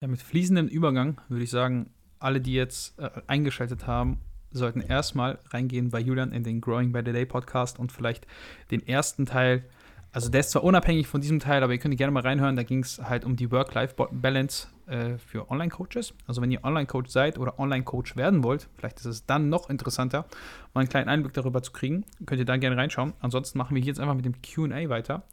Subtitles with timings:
[0.00, 1.90] Ja, mit fließendem Übergang würde ich sagen,
[2.20, 4.20] alle, die jetzt äh, eingeschaltet haben,
[4.52, 8.24] sollten erstmal reingehen bei Julian in den Growing by the Day Podcast und vielleicht
[8.70, 9.64] den ersten Teil,
[10.12, 12.62] also der ist zwar unabhängig von diesem Teil, aber ihr könnt gerne mal reinhören, da
[12.62, 16.14] ging es halt um die Work-Life-Balance äh, für Online-Coaches.
[16.28, 20.26] Also wenn ihr Online-Coach seid oder Online-Coach werden wollt, vielleicht ist es dann noch interessanter,
[20.74, 23.14] mal einen kleinen Einblick darüber zu kriegen, könnt ihr da gerne reinschauen.
[23.18, 25.24] Ansonsten machen wir jetzt einfach mit dem Q&A weiter.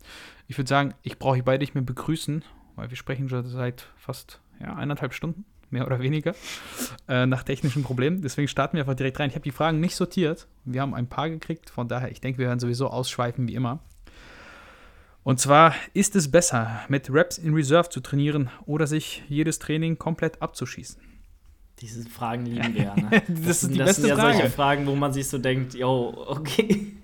[0.47, 2.43] Ich würde sagen, ich brauche euch beide nicht mehr begrüßen,
[2.75, 6.33] weil wir sprechen schon seit fast ja, eineinhalb Stunden, mehr oder weniger,
[7.07, 8.21] äh, nach technischen Problemen.
[8.21, 9.29] Deswegen starten wir einfach direkt rein.
[9.29, 10.47] Ich habe die Fragen nicht sortiert.
[10.63, 13.79] Wir haben ein paar gekriegt, von daher, ich denke, wir werden sowieso ausschweifen wie immer.
[15.23, 19.97] Und zwar, ist es besser, mit Reps in Reserve zu trainieren oder sich jedes Training
[19.97, 21.01] komplett abzuschießen?
[21.79, 22.95] Diese Fragen lieben wir ja.
[22.95, 23.09] Ne?
[23.27, 24.37] das, das, ist die das beste sind ja Frage.
[24.37, 26.95] solche Fragen, wo man sich so denkt, yo, okay.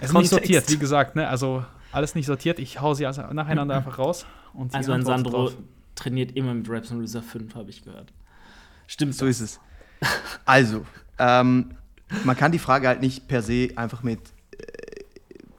[0.00, 1.28] Es ist nicht sortiert, wie gesagt, ne?
[1.28, 2.58] Also alles nicht sortiert.
[2.58, 4.26] Ich hau sie also nacheinander einfach raus.
[4.52, 5.56] Und Also ein antworten Sandro drauf.
[5.98, 8.12] Trainiert immer mit Reps in Reserve 5, habe ich gehört.
[8.86, 9.60] Stimmt, so ist es.
[10.44, 10.86] Also,
[11.18, 11.76] ähm,
[12.24, 14.20] man kann die Frage halt nicht per se einfach mit,
[14.52, 15.04] äh,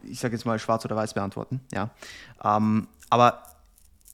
[0.03, 1.59] ich sage jetzt mal, schwarz oder weiß beantworten.
[1.71, 1.91] Ja?
[2.43, 3.43] Ähm, aber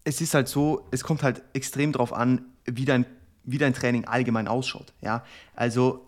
[0.03, 3.05] es ist halt so, es kommt halt extrem drauf an, wie dein,
[3.43, 4.91] wie dein Training allgemein ausschaut.
[4.99, 5.23] Ja?
[5.55, 6.05] Also,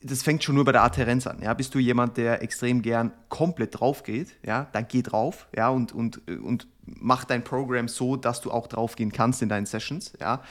[0.00, 1.42] das fängt schon nur bei der Adherenz an.
[1.42, 1.54] Ja?
[1.54, 4.68] Bist du jemand, der extrem gern komplett drauf geht, ja?
[4.72, 5.68] dann geh drauf ja?
[5.68, 9.48] und, und, äh, und mach dein Programm so, dass du auch drauf gehen kannst in
[9.48, 10.12] deinen Sessions.
[10.20, 10.42] Ja?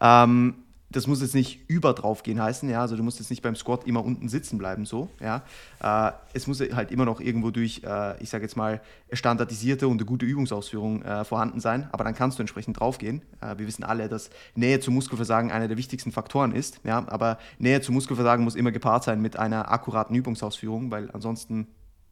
[0.00, 0.63] Ähm,
[0.96, 3.56] das muss jetzt nicht über drauf gehen heißen, ja, also du musst jetzt nicht beim
[3.56, 5.42] Squat immer unten sitzen bleiben, so, ja.
[5.82, 8.80] Äh, es muss halt immer noch irgendwo durch, äh, ich sage jetzt mal,
[9.12, 13.22] standardisierte und eine gute Übungsausführung äh, vorhanden sein, aber dann kannst du entsprechend draufgehen.
[13.40, 17.38] Äh, wir wissen alle, dass Nähe zum Muskelversagen einer der wichtigsten Faktoren ist, ja, aber
[17.58, 21.66] Nähe zum Muskelversagen muss immer gepaart sein mit einer akkuraten Übungsausführung, weil ansonsten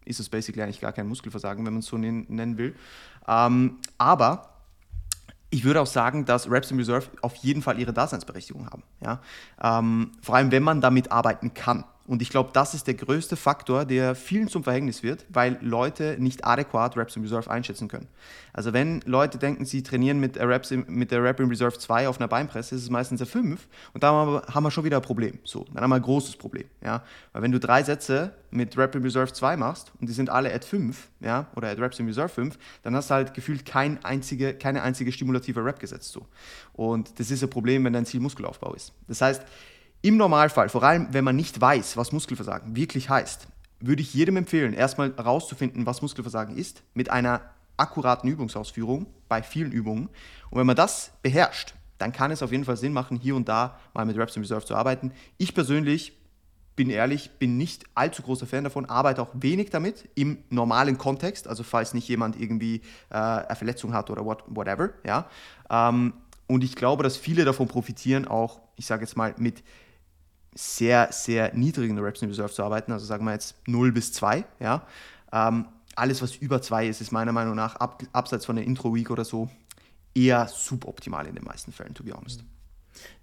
[0.05, 2.75] ist es basically eigentlich gar kein Muskelversagen, wenn man es so nen- nennen will.
[3.29, 4.52] Ähm, aber
[5.53, 8.83] ich würde auch sagen, dass Reps in Reserve auf jeden Fall ihre Daseinsberechtigung haben.
[9.05, 9.20] Ja?
[9.62, 11.84] Ähm, vor allem, wenn man damit arbeiten kann.
[12.13, 16.17] Und ich glaube, das ist der größte Faktor, der vielen zum Verhängnis wird, weil Leute
[16.19, 18.07] nicht adäquat Reps in Reserve einschätzen können.
[18.53, 22.09] Also wenn Leute denken, sie trainieren mit Reps in, mit der Rep in Reserve 2
[22.09, 24.13] auf einer Beinpresse, ist es meistens eine 5 und da
[24.47, 25.39] haben wir, schon wieder ein Problem.
[25.45, 26.64] So, dann haben wir ein großes Problem.
[26.85, 27.03] Ja?
[27.33, 30.53] Weil wenn du drei Sätze mit Rep in Reserve 2 machst und die sind alle
[30.53, 31.47] at 5 ja?
[31.57, 35.13] oder at Reps in Reserve 5, dann hast du halt gefühlt kein einzige, keine einzige
[35.13, 36.13] stimulative Rep gesetzt.
[36.13, 36.27] So.
[36.75, 38.92] Und das ist ein Problem, wenn dein Ziel Muskelaufbau ist.
[39.09, 39.42] Das heißt,
[40.02, 43.46] im Normalfall, vor allem wenn man nicht weiß, was Muskelversagen wirklich heißt,
[43.80, 47.40] würde ich jedem empfehlen, erstmal herauszufinden, was Muskelversagen ist, mit einer
[47.77, 50.08] akkuraten Übungsausführung bei vielen Übungen.
[50.51, 53.48] Und wenn man das beherrscht, dann kann es auf jeden Fall Sinn machen, hier und
[53.48, 55.12] da mal mit Reps in Reserve zu arbeiten.
[55.39, 56.18] Ich persönlich
[56.74, 61.46] bin ehrlich, bin nicht allzu großer Fan davon, arbeite auch wenig damit im normalen Kontext,
[61.46, 62.80] also falls nicht jemand irgendwie
[63.11, 65.29] äh, eine Verletzung hat oder what, whatever, ja.
[65.70, 66.14] Ähm,
[66.46, 69.62] und ich glaube, dass viele davon profitieren, auch, ich sage jetzt mal, mit
[70.55, 74.45] sehr, sehr niedrigen Reps in Reserve zu arbeiten, also sagen wir jetzt 0 bis 2,
[74.61, 74.86] ja.
[75.33, 79.11] Ähm, alles, was über 2 ist, ist meiner Meinung nach, ab, abseits von der Intro-Week
[79.11, 79.48] oder so,
[80.14, 82.45] eher suboptimal in den meisten Fällen, to be honest.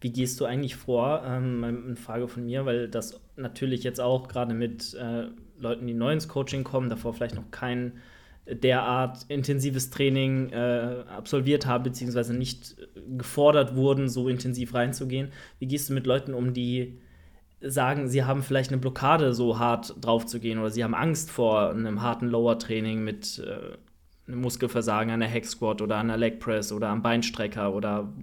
[0.02, 1.24] Wie gehst du eigentlich vor?
[1.26, 5.28] Ähm, eine Frage von mir, weil das natürlich jetzt auch gerade mit äh,
[5.60, 7.94] Leuten, die neu ins Coaching kommen, davor vielleicht noch kein
[8.48, 12.76] derart intensives Training äh, absolviert haben, beziehungsweise nicht
[13.18, 15.32] gefordert wurden, so intensiv reinzugehen.
[15.60, 17.00] Wie gehst du mit Leuten um, die
[17.62, 21.30] sagen, sie haben vielleicht eine Blockade, so hart drauf zu gehen, oder sie haben Angst
[21.32, 23.78] vor einem harten Lower-Training mit äh,
[24.28, 28.14] einem Muskelversagen an der Hack Squat oder an der Leg Press oder am Beinstrecker oder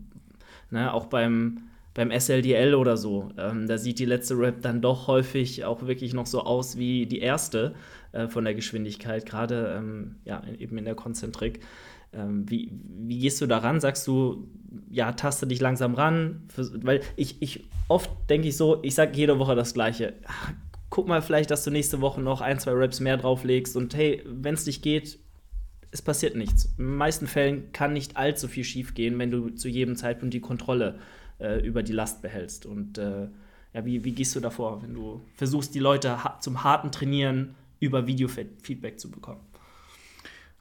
[0.71, 1.59] ne, auch beim,
[1.95, 3.31] beim SLDL oder so.
[3.37, 7.07] Ähm, da sieht die letzte Rep dann doch häufig auch wirklich noch so aus wie
[7.07, 7.75] die erste
[8.13, 11.61] äh, von der Geschwindigkeit, gerade ähm, ja, eben in der Konzentrik.
[12.12, 13.81] Ähm, wie, wie gehst du daran?
[13.81, 14.49] Sagst du,
[14.91, 16.43] ja, taste dich langsam ran?
[16.56, 20.15] Weil ich, ich oft denke ich so, ich sage jede Woche das Gleiche.
[20.91, 24.22] Guck mal vielleicht, dass du nächste Woche noch ein, zwei Reps mehr drauflegst und hey,
[24.25, 25.19] wenn es nicht geht,
[25.91, 26.66] es passiert nichts.
[26.78, 30.34] In den meisten Fällen kann nicht allzu viel schief gehen, wenn du zu jedem Zeitpunkt
[30.34, 30.99] die Kontrolle
[31.39, 32.66] äh, über die Last behältst.
[32.66, 33.28] Und äh,
[33.72, 37.54] ja, wie, wie gehst du davor, wenn du versuchst, die Leute ha zum harten Trainieren
[37.81, 39.41] über Video-Feedback zu bekommen?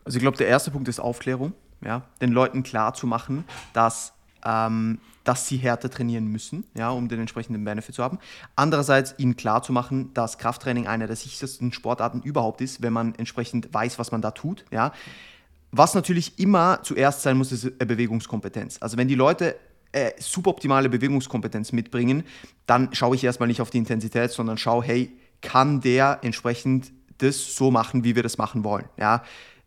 [0.06, 1.54] Also ich glaube, der erste Punkt ist Aufklärung,
[1.84, 3.44] ja, den Leuten klar zu machen,
[3.74, 4.13] dass,
[4.46, 8.19] ähm, dass sie härter trainieren müssen, ja, um den entsprechenden Benefit zu haben.
[8.56, 13.16] Andererseits ihnen klar zu machen, dass Krafttraining eine der sichersten Sportarten überhaupt ist, wenn man
[13.16, 14.94] entsprechend weiß, was man da tut, ja.
[15.72, 18.78] Was natürlich immer zuerst sein muss, ist eine Bewegungskompetenz.
[18.80, 19.58] Also wenn die Leute
[19.92, 22.24] äh, suboptimale Bewegungskompetenz mitbringen,
[22.66, 25.12] dann schaue ich erstmal nicht auf die Intensität, sondern schaue, hey,
[25.42, 29.24] kann der entsprechend das so machen, wie wir das machen wollen, ja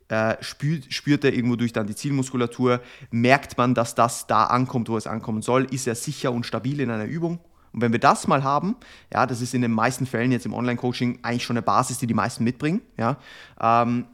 [0.08, 4.88] äh, spürt, spürt er irgendwo durch dann die Zielmuskulatur, merkt man, dass das da ankommt,
[4.88, 7.40] wo es ankommen soll, ist er sicher und stabil in einer Übung.
[7.72, 8.76] Und wenn wir das mal haben,
[9.12, 12.06] ja, das ist in den meisten Fällen jetzt im Online-Coaching eigentlich schon eine Basis, die
[12.06, 13.16] die meisten mitbringen, ja,
[13.60, 14.06] ähm,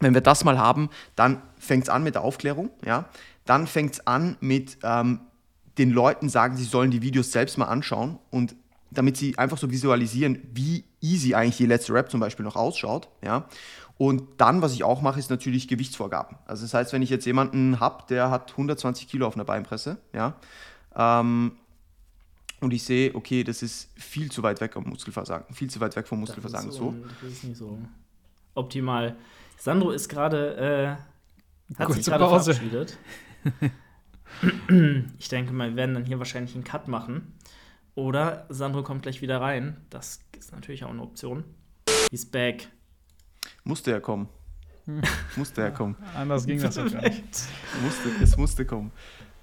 [0.00, 3.04] wenn wir das mal haben, dann fängt es an mit der Aufklärung, ja,
[3.44, 5.20] dann fängt es an mit ähm,
[5.78, 8.56] den Leuten sagen, sie sollen die Videos selbst mal anschauen und
[8.90, 13.08] damit sie einfach so visualisieren, wie easy eigentlich die letzte Rap zum Beispiel noch ausschaut,
[13.22, 13.46] ja.
[13.98, 16.38] Und dann, was ich auch mache, ist natürlich Gewichtsvorgaben.
[16.46, 19.98] Also das heißt, wenn ich jetzt jemanden habe, der hat 120 Kilo auf einer Beinpresse,
[20.12, 20.34] ja,
[20.96, 21.52] ähm,
[22.60, 25.96] und ich sehe, okay, das ist viel zu weit weg vom Muskelversagen, viel zu weit
[25.96, 26.66] weg vom Muskelversagen.
[26.68, 27.76] Das ist so, Das ist nicht so
[28.54, 29.16] optimal.
[29.58, 32.54] Sandro ist gerade, äh, hat Kurze sich gerade Pause.
[32.54, 32.98] verabschiedet.
[35.18, 37.34] ich denke mal, wir werden dann hier wahrscheinlich einen Cut machen.
[37.96, 39.76] Oder Sandro kommt gleich wieder rein.
[39.90, 41.44] Das ist natürlich auch eine Option.
[42.10, 42.68] He's back.
[43.64, 44.28] musste ja kommen.
[45.36, 45.96] musste ja kommen.
[46.16, 47.22] Anders ging das ja gar nicht.
[47.82, 48.90] Musste, es musste kommen.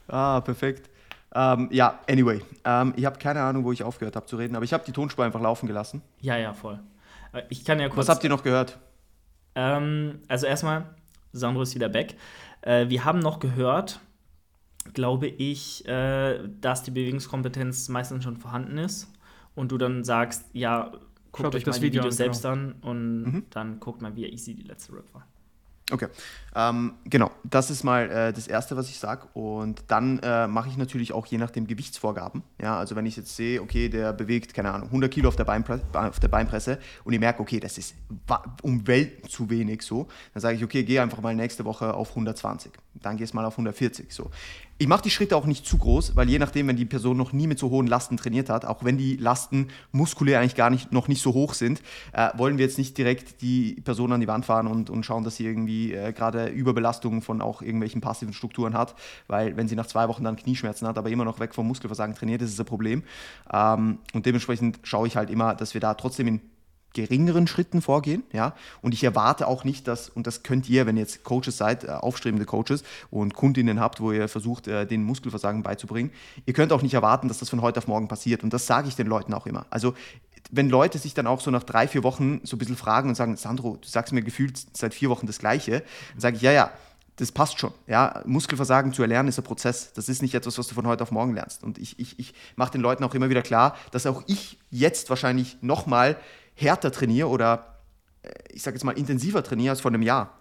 [0.10, 0.90] Ah, perfekt.
[1.34, 2.42] Ähm, ja, anyway.
[2.66, 4.92] Ähm, ich habe keine Ahnung, wo ich aufgehört habe zu reden, aber ich habe die
[4.92, 6.02] Tonspur einfach laufen gelassen.
[6.20, 6.80] Ja, ja, voll.
[7.32, 7.98] Äh, Ich kann ja kurz.
[8.00, 8.78] Was habt ihr noch gehört?
[9.56, 10.94] Ähm, also erstmal,
[11.32, 12.16] Sandro ist wieder back.
[12.62, 14.02] Äh, wir haben noch gehört,
[14.94, 19.08] glaube ich, äh, dass die Bewegungskompetenz meistens schon vorhanden ist
[19.56, 20.92] und du dann sagst, ja,
[21.32, 23.44] guckt Schaut euch das Video Videos selbst an und Mhm.
[23.50, 25.26] dann guckt mal, wie easy die letzte Rap war.
[25.92, 26.08] Okay.
[26.56, 29.28] Ähm, genau, das ist mal äh, das Erste, was ich sage.
[29.34, 32.44] Und dann äh, mache ich natürlich auch je nachdem Gewichtsvorgaben.
[32.62, 35.46] Ja, also wenn ich jetzt sehe, okay, der bewegt, keine Ahnung, 100 Kilo auf der,
[35.46, 37.96] Beinpre auf der Beinpresse und ich merke, okay, das ist
[38.62, 42.10] um Welten zu wenig so, dann sage ich, okay, geh einfach mal nächste Woche auf
[42.10, 42.72] 120.
[42.96, 44.30] Dann gehst mal auf 140 so.
[44.82, 47.34] Ich mache die Schritte auch nicht zu groß, weil je nachdem, wenn die Person noch
[47.34, 50.94] nie mit so hohen Lasten trainiert hat, auch wenn die Lasten muskulär eigentlich gar nicht,
[50.94, 51.82] noch nicht so hoch sind,
[52.14, 55.26] äh, wollen wir jetzt nicht direkt die Person an die Wand fahren und, und schauen,
[55.26, 58.96] dass sie irgendwie äh, gerade Überbelastungen von auch irgendwelchen passiven Strukturen hat,
[59.28, 62.16] weil wenn sie nach zwei Wochen dann Knieschmerzen hat, aber immer noch weg vom Muskelversagen
[62.16, 63.04] trainiert, ist es ein Problem.
[63.52, 66.42] Ähm, und dementsprechend schaue ich halt immer, dass wir da trotzdem in
[66.94, 68.56] geringeren Schritten vorgehen, ja.
[68.82, 71.84] Und ich erwarte auch nicht, dass, und das könnt ihr, wenn ihr jetzt Coaches seid,
[71.84, 76.12] äh, aufstrebende Coaches und Kundinnen habt, wo ihr versucht, äh, den Muskelversagen beizubringen,
[76.46, 78.44] ihr könnt auch nicht erwarten, dass das von heute auf morgen passiert.
[78.44, 79.66] Und das sage ich den Leuten auch immer.
[79.70, 79.94] Also,
[80.52, 83.16] wenn Leute sich dann auch so nach drei, vier Wochen so ein bisschen fragen und
[83.16, 85.84] sagen, Sandro, du sagst mir gefühlt seit vier Wochen das Gleiche,
[86.14, 86.72] dann sage ich, ja, ja,
[87.20, 87.74] das passt schon.
[87.86, 89.92] Ja, Muskelversagen zu erlernen ist ein Prozess.
[89.94, 91.64] Das ist nicht etwas, was du von heute auf morgen lernst.
[91.64, 95.10] Und ich, ich, ich mache den Leuten auch immer wieder klar, dass auch ich jetzt
[95.10, 96.16] wahrscheinlich nochmal
[96.60, 97.80] härter trainiere oder
[98.24, 100.36] äh, ich sage jetzt mal intensiver trainiere als vor einem Jahr.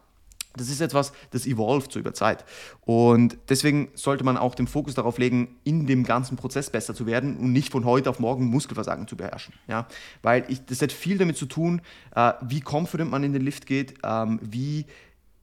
[0.57, 2.45] Das ist etwas, das evolved so über Zeit.
[2.81, 7.07] Und deswegen sollte man auch den Fokus darauf legen, in dem ganzen Prozess besser zu
[7.07, 9.55] werden und nicht von heute auf morgen Muskelversagen zu beherrschen.
[9.69, 9.87] Ja?
[10.23, 11.81] Weil ich, das hat viel damit zu tun,
[12.15, 14.87] äh, wie confident man in den Lift geht, ähm, wie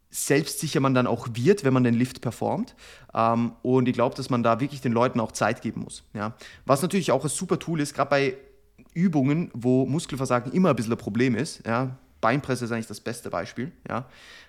[0.09, 2.75] selbstsicher man dann auch wird, wenn man den Lift performt.
[3.13, 6.03] Ähm, und ich glaube, dass man da wirklich den Leuten auch Zeit geben muss.
[6.13, 6.33] Ja?
[6.65, 8.37] Was natürlich auch ein super Tool ist, gerade bei
[8.95, 11.65] Übungen, wo Muskelversagen immer ein bisschen ein Problem ist.
[11.65, 11.97] Ja?
[12.21, 13.71] Beinpresse ist eigentlich das beste Beispiel.
[13.87, 14.05] Ja?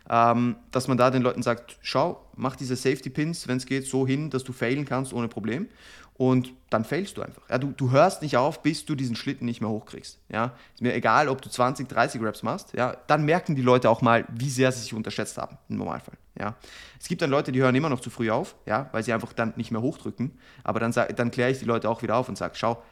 [0.08, 3.86] Ähm, dass man da den Leuten sagt, schau, mach diese Safety Pins, wenn es geht,
[3.86, 5.68] so hin, dass du failen kannst ohne Problem.
[6.14, 7.42] Und dann failst du einfach.
[7.50, 10.18] Ja, du, du hörst nicht auf, bis du diesen Schlitten nicht mehr hochkriegst.
[10.30, 10.54] Ja?
[10.72, 12.72] Ist mir egal, ob du 20, 30 Reps machst.
[12.74, 12.96] Ja?
[13.08, 16.16] Dann merken die Leute auch mal, wie sehr sie sich unterschätzt haben, im Normalfall.
[16.38, 16.54] Ja?
[16.98, 18.88] Es gibt dann Leute, die hören immer noch zu früh auf, ja?
[18.92, 20.38] weil sie einfach dann nicht mehr hochdrücken.
[20.64, 22.82] Aber dann, dann kläre ich die Leute auch wieder auf und sage, schau,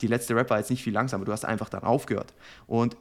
[0.00, 2.34] die letzte Rap war jetzt nicht viel langsamer, du hast einfach dann aufgehört.
[2.66, 2.96] Und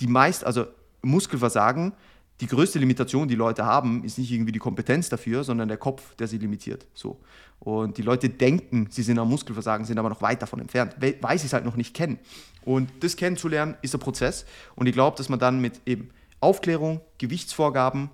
[0.00, 0.66] die meist, also
[1.02, 1.92] Muskelversagen,
[2.40, 6.14] die größte Limitation, die Leute haben, ist nicht irgendwie die Kompetenz dafür, sondern der Kopf,
[6.16, 6.86] der sie limitiert.
[6.92, 7.18] So.
[7.60, 11.16] Und die Leute denken, sie sind am Muskelversagen, sind aber noch weit davon entfernt, we-
[11.22, 12.18] weil sie es halt noch nicht kennen.
[12.64, 14.44] Und das kennenzulernen ist ein Prozess.
[14.74, 16.10] Und ich glaube, dass man dann mit eben
[16.40, 18.10] Aufklärung, Gewichtsvorgaben,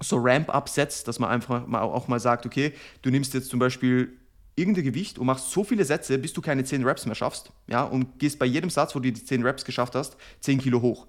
[0.00, 3.60] so Ramp-up setzt, dass man einfach mal auch mal sagt, okay, du nimmst jetzt zum
[3.60, 4.18] Beispiel
[4.54, 7.82] irgendein Gewicht und machst so viele Sätze, bis du keine 10 Reps mehr schaffst, ja,
[7.84, 11.06] und gehst bei jedem Satz, wo du die 10 Reps geschafft hast, 10 Kilo hoch,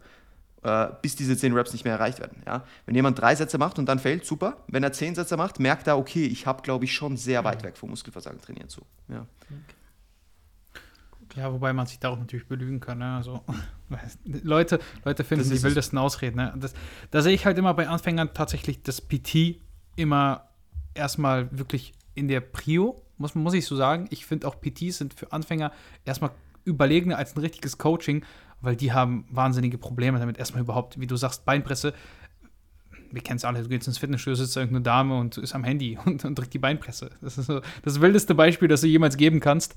[0.63, 2.63] äh, bis diese 10 Reps nicht mehr erreicht werden, ja.
[2.85, 4.63] Wenn jemand drei Sätze macht und dann fällt, super.
[4.67, 7.63] Wenn er 10 Sätze macht, merkt er, okay, ich habe, glaube ich, schon sehr weit
[7.63, 9.25] weg vom Muskelversagen trainiert, so, ja.
[11.35, 12.99] Ja, wobei man sich da auch natürlich belügen kann.
[12.99, 13.15] Ne?
[13.15, 13.43] Also,
[14.23, 16.37] Leute, Leute finden die wildesten Ausreden.
[16.37, 16.53] Ne?
[16.57, 16.73] Das,
[17.09, 19.59] da sehe ich halt immer bei Anfängern tatsächlich das PT
[19.95, 20.49] immer
[20.93, 24.07] erstmal wirklich in der Prio, muss, muss ich so sagen.
[24.09, 25.71] Ich finde auch PTs sind für Anfänger
[26.05, 26.31] erstmal
[26.65, 28.25] überlegener als ein richtiges Coaching,
[28.61, 30.37] weil die haben wahnsinnige Probleme damit.
[30.37, 31.93] Erstmal überhaupt, wie du sagst, Beinpresse.
[33.11, 35.63] Wir kennen es alle, du gehst ins Fitnessstudio, sitzt da irgendeine Dame und ist am
[35.63, 37.11] Handy und, und drückt die Beinpresse.
[37.21, 39.75] Das ist so das wildeste Beispiel, das du jemals geben kannst.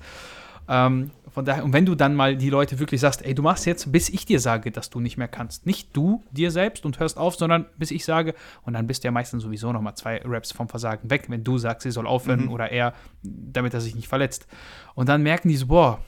[0.67, 3.65] Ähm, von daher, und wenn du dann mal die Leute wirklich sagst, ey, du machst
[3.65, 5.65] jetzt, bis ich dir sage, dass du nicht mehr kannst.
[5.65, 8.33] Nicht du dir selbst und hörst auf, sondern bis ich sage,
[8.63, 11.43] und dann bist du ja meistens sowieso noch mal zwei Raps vom Versagen weg, wenn
[11.43, 12.51] du sagst, sie soll aufhören Mhm.
[12.51, 14.47] oder er, damit er sich nicht verletzt.
[14.95, 15.99] Und dann merken die so, boah,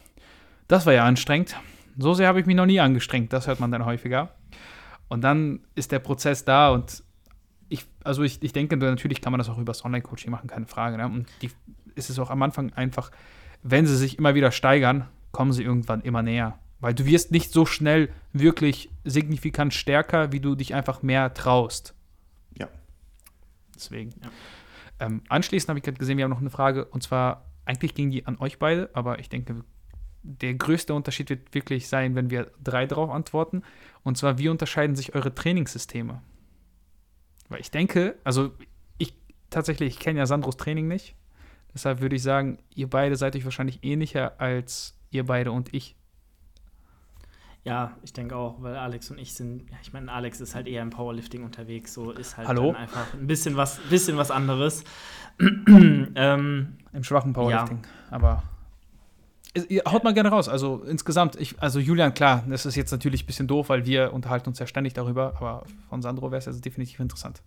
[0.68, 1.56] das war ja anstrengend.
[1.98, 3.32] So sehr habe ich mich noch nie angestrengt.
[3.32, 4.32] Das hört man dann häufiger.
[5.10, 7.04] Und dann ist der Prozess da und
[7.68, 10.66] ich, also ich, ich denke, natürlich kann man das auch über das Online-Coaching machen, keine
[10.66, 10.98] Frage.
[10.98, 11.06] Ne?
[11.06, 11.52] Und die
[11.96, 13.12] ist es auch am Anfang einfach,
[13.64, 16.60] wenn sie sich immer wieder steigern, kommen sie irgendwann immer näher.
[16.80, 21.94] Weil du wirst nicht so schnell wirklich signifikant stärker, wie du dich einfach mehr traust.
[22.58, 22.70] Ja.
[23.76, 24.12] Deswegen.
[24.24, 24.30] Ja.
[25.00, 28.12] Ähm, anschließend habe ich gerade gesehen, wir haben noch eine Frage, und zwar, eigentlich ging
[28.12, 29.64] die an euch beide, aber ich denke,
[30.24, 33.64] der größte Unterschied wird wirklich sein, wenn wir drei drauf antworten.
[34.04, 36.22] Und zwar, wie unterscheiden sich eure Trainingssysteme?
[37.48, 38.54] Weil ich denke, also
[38.98, 39.14] ich
[39.50, 41.16] tatsächlich, ich kenne ja Sandros Training nicht.
[41.74, 45.96] Deshalb würde ich sagen, ihr beide seid euch wahrscheinlich ähnlicher als ihr beide und ich.
[47.64, 50.66] Ja, ich denke auch, weil Alex und ich sind, ja, ich meine, Alex ist halt
[50.68, 52.72] eher im Powerlifting unterwegs, so ist halt Hallo?
[52.72, 54.84] einfach ein bisschen was, bisschen was anderes.
[55.40, 57.82] ähm, Im schwachen Powerlifting.
[58.10, 58.44] Aber
[59.54, 60.48] es- ihr haut mal gerne raus.
[60.48, 64.14] Also insgesamt, ich, also Julian, klar, das ist jetzt natürlich ein bisschen doof, weil wir
[64.14, 67.42] unterhalten uns ja ständig darüber, aber von Sandro wäre es jetzt definitiv interessant.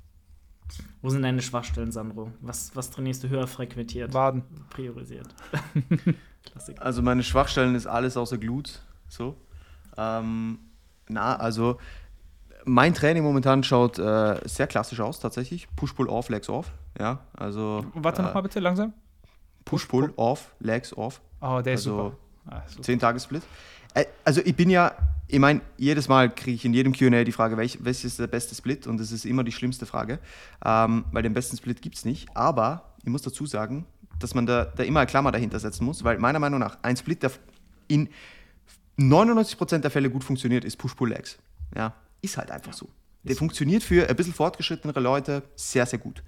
[1.02, 2.30] Wo sind deine Schwachstellen, Sandro?
[2.40, 4.42] Was, was trainierst du höher frequentiert, Waden.
[4.70, 5.28] priorisiert?
[6.80, 8.80] Also meine Schwachstellen ist alles außer Glut.
[9.08, 9.36] So.
[9.96, 10.58] Ähm,
[11.08, 11.78] na, also
[12.64, 15.68] mein Training momentan schaut äh, sehr klassisch aus, tatsächlich.
[15.76, 16.72] Push-Pull-Off, Legs-Off.
[16.98, 17.86] Ja, also.
[17.94, 18.92] Warte äh, noch mal bitte, langsam.
[19.64, 21.20] Push-Pull-Off, Legs-Off.
[21.40, 22.16] Oh, der ist Also, super.
[22.46, 22.82] Ah, super.
[22.82, 23.42] 10-Tage-Split.
[23.42, 23.46] Äh,
[24.24, 24.94] also ich bin ja,
[25.28, 28.26] ich meine, jedes Mal kriege ich in jedem QA die Frage, welch, welches ist der
[28.26, 28.86] beste Split?
[28.86, 30.18] Und das ist immer die schlimmste Frage,
[30.64, 32.28] ähm, weil den besten Split gibt es nicht.
[32.36, 33.86] Aber ich muss dazu sagen,
[34.18, 36.96] dass man da, da immer eine Klammer dahinter setzen muss, weil meiner Meinung nach ein
[36.96, 37.32] Split, der
[37.88, 38.08] in
[38.98, 41.38] 99% der Fälle gut funktioniert, ist Push-Pull-Legs.
[41.74, 42.88] Ja, ist halt einfach so.
[43.24, 46.22] Der funktioniert für ein bisschen fortgeschrittenere Leute sehr, sehr gut.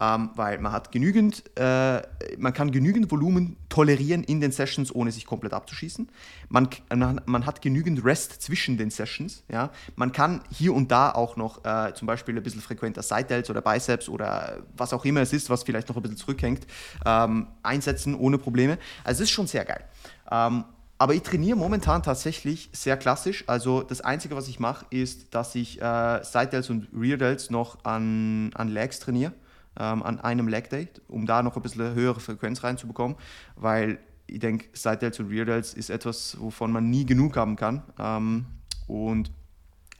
[0.00, 2.02] Ähm, weil man hat genügend, äh,
[2.38, 6.08] man kann genügend Volumen tolerieren in den Sessions, ohne sich komplett abzuschießen.
[6.48, 9.42] Man, man, hat genügend Rest zwischen den Sessions.
[9.50, 9.70] Ja?
[9.96, 13.60] Man kann hier und da auch noch äh, zum Beispiel ein bisschen frequenter Side-Delts oder
[13.60, 16.66] Biceps oder was auch immer es ist, was vielleicht noch ein bisschen zurückhängt,
[17.04, 18.78] ähm, einsetzen ohne Probleme.
[19.02, 19.84] Also es ist schon sehr geil.
[20.30, 20.64] Ähm,
[20.98, 23.44] aber ich trainiere momentan tatsächlich sehr klassisch.
[23.46, 27.50] Also das Einzige, was ich mache, ist, dass ich äh, Side Delts und Rear Delts
[27.50, 29.32] noch an, an Legs trainiere,
[29.78, 33.16] ähm, an einem Leg Day, um da noch ein bisschen höhere Frequenz reinzubekommen,
[33.56, 37.56] weil ich denke, Side Delts und Rear Delts ist etwas, wovon man nie genug haben
[37.56, 37.82] kann.
[37.98, 38.46] Ähm,
[38.86, 39.30] und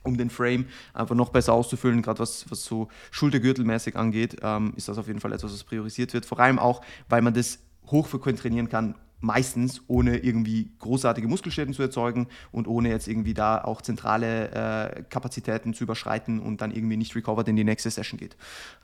[0.03, 4.89] um den Frame einfach noch besser auszufüllen, gerade was, was so schultergürtelmäßig angeht, ähm, ist
[4.89, 6.25] das auf jeden Fall etwas, was priorisiert wird.
[6.25, 11.83] Vor allem auch, weil man das hochfrequent trainieren kann, meistens ohne irgendwie großartige Muskelschäden zu
[11.83, 16.97] erzeugen und ohne jetzt irgendwie da auch zentrale äh, Kapazitäten zu überschreiten und dann irgendwie
[16.97, 18.37] nicht recovered in die nächste Session geht.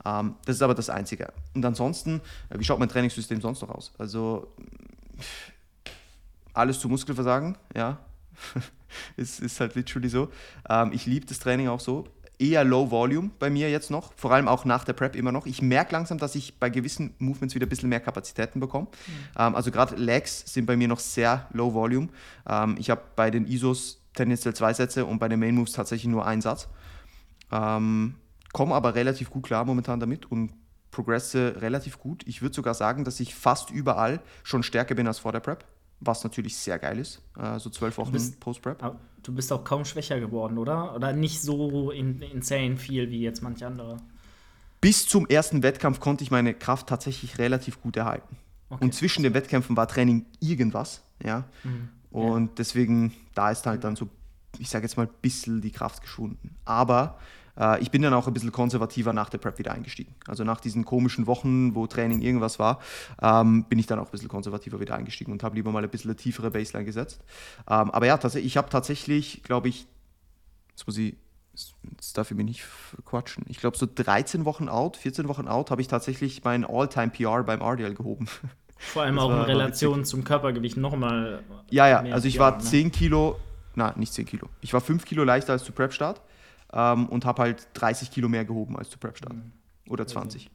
[0.05, 1.31] Ähm, das ist aber das Einzige.
[1.53, 3.91] Und ansonsten, äh, wie schaut mein Trainingssystem sonst noch aus?
[3.97, 4.47] Also
[6.53, 7.99] alles zu Muskelversagen, ja.
[9.17, 10.29] ist, ist halt literally so.
[10.69, 12.05] Ähm, ich liebe das Training auch so.
[12.39, 15.45] Eher Low Volume bei mir jetzt noch, vor allem auch nach der Prep immer noch.
[15.45, 18.87] Ich merke langsam, dass ich bei gewissen Movements wieder ein bisschen mehr Kapazitäten bekomme.
[19.37, 22.09] Ähm, also gerade Legs sind bei mir noch sehr Low Volume.
[22.47, 26.11] Ähm, ich habe bei den ISOs tendenziell zwei Sätze und bei den Main Moves tatsächlich
[26.11, 26.67] nur einen Satz.
[27.51, 28.15] Ähm,
[28.51, 30.53] komme aber relativ gut klar momentan damit und
[30.91, 32.23] progresse relativ gut.
[32.27, 35.65] Ich würde sogar sagen, dass ich fast überall schon stärker bin als vor der Prep,
[35.99, 37.21] was natürlich sehr geil ist.
[37.37, 38.81] Äh, so zwölf Wochen Post-Prep.
[39.23, 40.95] Du bist auch kaum schwächer geworden, oder?
[40.95, 43.97] Oder nicht so in, insane viel wie jetzt manche andere.
[44.81, 48.37] Bis zum ersten Wettkampf konnte ich meine Kraft tatsächlich relativ gut erhalten.
[48.69, 48.83] Okay.
[48.83, 51.45] Und zwischen den Wettkämpfen war Training irgendwas, ja.
[51.63, 51.89] Mhm.
[52.11, 54.09] Und deswegen, da ist halt dann so,
[54.59, 56.55] ich sage jetzt mal, ein bisschen die Kraft geschwunden.
[56.65, 57.17] Aber
[57.81, 60.15] ich bin dann auch ein bisschen konservativer nach der Prep wieder eingestiegen.
[60.27, 62.79] Also nach diesen komischen Wochen, wo Training irgendwas war,
[63.21, 65.89] ähm, bin ich dann auch ein bisschen konservativer wieder eingestiegen und habe lieber mal ein
[65.89, 67.21] bisschen eine tiefere Baseline gesetzt.
[67.69, 69.85] Ähm, aber ja, ich habe tatsächlich, glaube ich,
[70.71, 71.15] jetzt muss ich,
[71.97, 72.63] jetzt darf ich mich nicht
[73.05, 77.43] quatschen, ich glaube so 13 Wochen out, 14 Wochen out, habe ich tatsächlich mein All-Time-PR
[77.43, 78.27] beim RDL gehoben.
[78.77, 81.43] Vor allem Das auch in Relation zum Körpergewicht nochmal.
[81.69, 82.63] Ja, ja, also ich PR, war ne?
[82.63, 83.39] 10 Kilo,
[83.75, 84.49] na, nicht 10 Kilo.
[84.61, 86.19] Ich war 5 Kilo leichter als zu Prep-Start
[86.73, 89.33] ähm, und habe halt 30 Kilo mehr gehoben als zu Prep-Start.
[89.33, 89.51] Mhm.
[89.89, 90.49] Oder 20.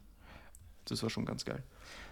[0.86, 1.62] Das war schon ganz geil.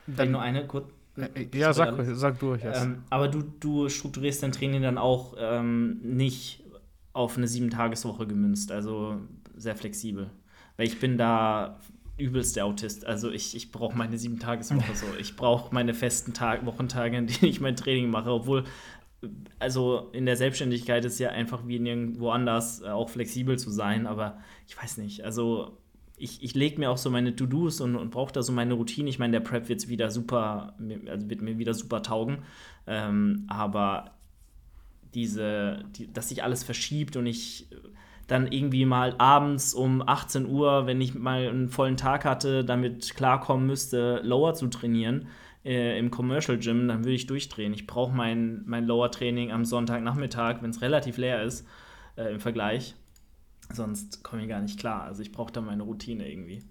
[0.07, 0.87] Dann nur eine kurz.
[1.17, 2.83] Äh, ja, sag, sag durch jetzt.
[2.83, 6.63] Ähm, aber du, du strukturierst dein Training dann auch ähm, nicht
[7.13, 9.17] auf eine Sieben-Tageswoche gemünzt, also
[9.57, 10.31] sehr flexibel.
[10.77, 11.81] Weil ich bin da
[12.19, 13.07] übelst der Autist.
[13.07, 15.07] Also ich, ich brauche meine sieben Tageswoche so.
[15.19, 18.65] Ich brauche meine festen Tag Wochentage, in denen ich mein Training mache, obwohl
[19.59, 24.07] also in der Selbstständigkeit ist ja einfach wie nirgendwo anders äh, auch flexibel zu sein,
[24.07, 25.25] aber ich weiß nicht.
[25.25, 25.79] Also
[26.17, 29.09] ich, ich lege mir auch so meine To-Dos und, und brauche da so meine Routine.
[29.09, 30.75] Ich meine, der Prep wird wieder super,
[31.07, 32.43] also wird mir wieder super taugen.
[32.87, 34.13] Ähm, aber
[35.15, 37.69] diese, die, dass sich alles verschiebt und ich
[38.27, 43.15] dann irgendwie mal abends um 18 Uhr, wenn ich mal einen vollen Tag hatte, damit
[43.15, 45.29] klarkommen müsste, Lower zu trainieren
[45.65, 47.75] äh, im Commercial Gym, dann würde ich durchdrehen.
[47.75, 51.67] Ich brauche mein, mein Lower Training am Sonntagnachmittag, wenn es relativ leer ist
[52.17, 52.95] äh, im Vergleich.
[53.73, 55.03] Sonst komme ich gar nicht klar.
[55.03, 56.63] Also ich brauche da meine Routine irgendwie.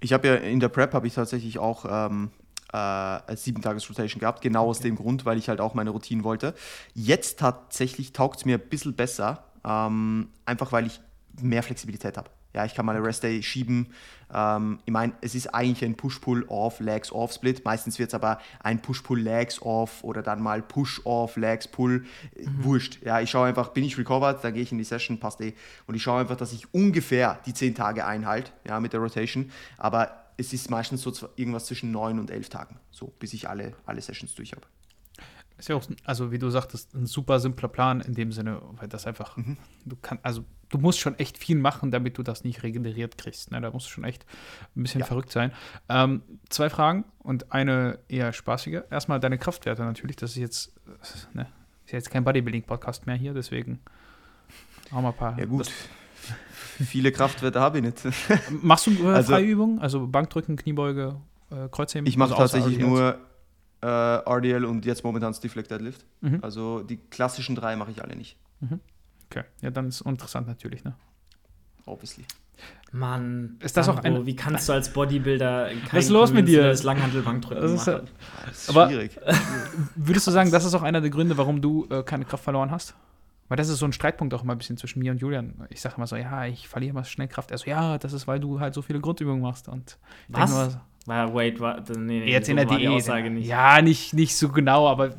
[0.00, 2.30] Ich habe ja in der Prep habe ich tatsächlich auch ähm,
[2.70, 4.70] äh, als sieben Tages Rotation gehabt, genau okay.
[4.70, 6.54] aus dem Grund, weil ich halt auch meine Routine wollte.
[6.92, 11.00] Jetzt tatsächlich taugt es mir ein bisschen besser, ähm, einfach weil ich
[11.42, 12.30] mehr Flexibilität habe.
[12.54, 13.88] Ja, ich kann mal eine Rest Day schieben.
[14.32, 17.66] Ähm, ich meine, es ist eigentlich ein Push-Pull-Off, Legs-Off-Split.
[17.66, 21.98] Meistens wird es aber ein Push-Pull-Legs-Off oder dann mal Push-Off, Legs-Pull.
[21.98, 22.64] Mhm.
[22.64, 23.02] Wurscht.
[23.04, 25.52] Ja, ich schaue einfach, bin ich recovered, dann gehe ich in die Session, passt eh.
[25.86, 29.50] Und ich schaue einfach, dass ich ungefähr die zehn Tage einhalte, ja, mit der Rotation.
[29.76, 33.74] Aber es ist meistens so irgendwas zwischen neun und elf Tagen, so bis ich alle,
[33.84, 34.66] alle Sessions durch habe.
[35.58, 38.88] Ist ja auch, also wie du sagtest, ein super simpler Plan in dem Sinne, weil
[38.88, 39.56] das einfach, mhm.
[39.86, 43.52] du kannst, also du musst schon echt viel machen, damit du das nicht regeneriert kriegst.
[43.52, 43.60] Ne?
[43.60, 44.26] Da musst du schon echt
[44.76, 45.06] ein bisschen ja.
[45.06, 45.52] verrückt sein.
[45.88, 48.82] Ähm, zwei Fragen und eine eher spaßige.
[48.90, 50.16] Erstmal deine Kraftwerte natürlich.
[50.16, 50.72] Das ist jetzt,
[51.32, 51.46] ne,
[51.86, 53.80] ist jetzt kein Bodybuilding-Podcast mehr hier, deswegen
[54.90, 55.38] auch mal ein paar.
[55.38, 55.70] Ja, gut.
[56.84, 58.02] Viele Kraftwerte habe ich nicht.
[58.62, 59.78] Machst du äh, also, Freiübungen?
[59.78, 61.16] Also Bankdrücken, Kniebeuge,
[61.50, 62.06] äh, Kreuzheben?
[62.06, 63.18] Ich mache also tatsächlich nur
[63.82, 66.04] äh, RDL und jetzt momentan Stiff Leg Deadlift.
[66.20, 66.38] Mhm.
[66.42, 68.36] Also die klassischen drei mache ich alle nicht.
[68.60, 68.80] Mhm.
[69.30, 70.94] Okay, ja, dann ist es interessant natürlich, ne?
[71.84, 72.24] Obviously.
[72.92, 76.62] Mann, ist das auch ein, wie kannst du als Bodybuilder Was ist los mit dir?
[76.62, 78.08] Das Langhandelbankdrücken das ist, machen?
[78.46, 79.18] Das ist Aber schwierig.
[79.96, 82.70] würdest du sagen, das ist auch einer der Gründe, warum du äh, keine Kraft verloren
[82.70, 82.94] hast?
[83.48, 85.66] Weil das ist so ein Streitpunkt auch immer ein bisschen zwischen mir und Julian.
[85.68, 87.50] Ich sage immer so, ja, ich verliere immer schnell Kraft.
[87.50, 89.68] Er so, ja, das ist, weil du halt so viele Grundübungen machst.
[89.68, 90.78] Und Was?
[91.06, 92.88] Nur, wait, wait, nee, nee, Jetzt in der Diät.
[92.88, 93.46] Aussage nicht.
[93.46, 95.14] Ja, nicht, nicht so genau, aber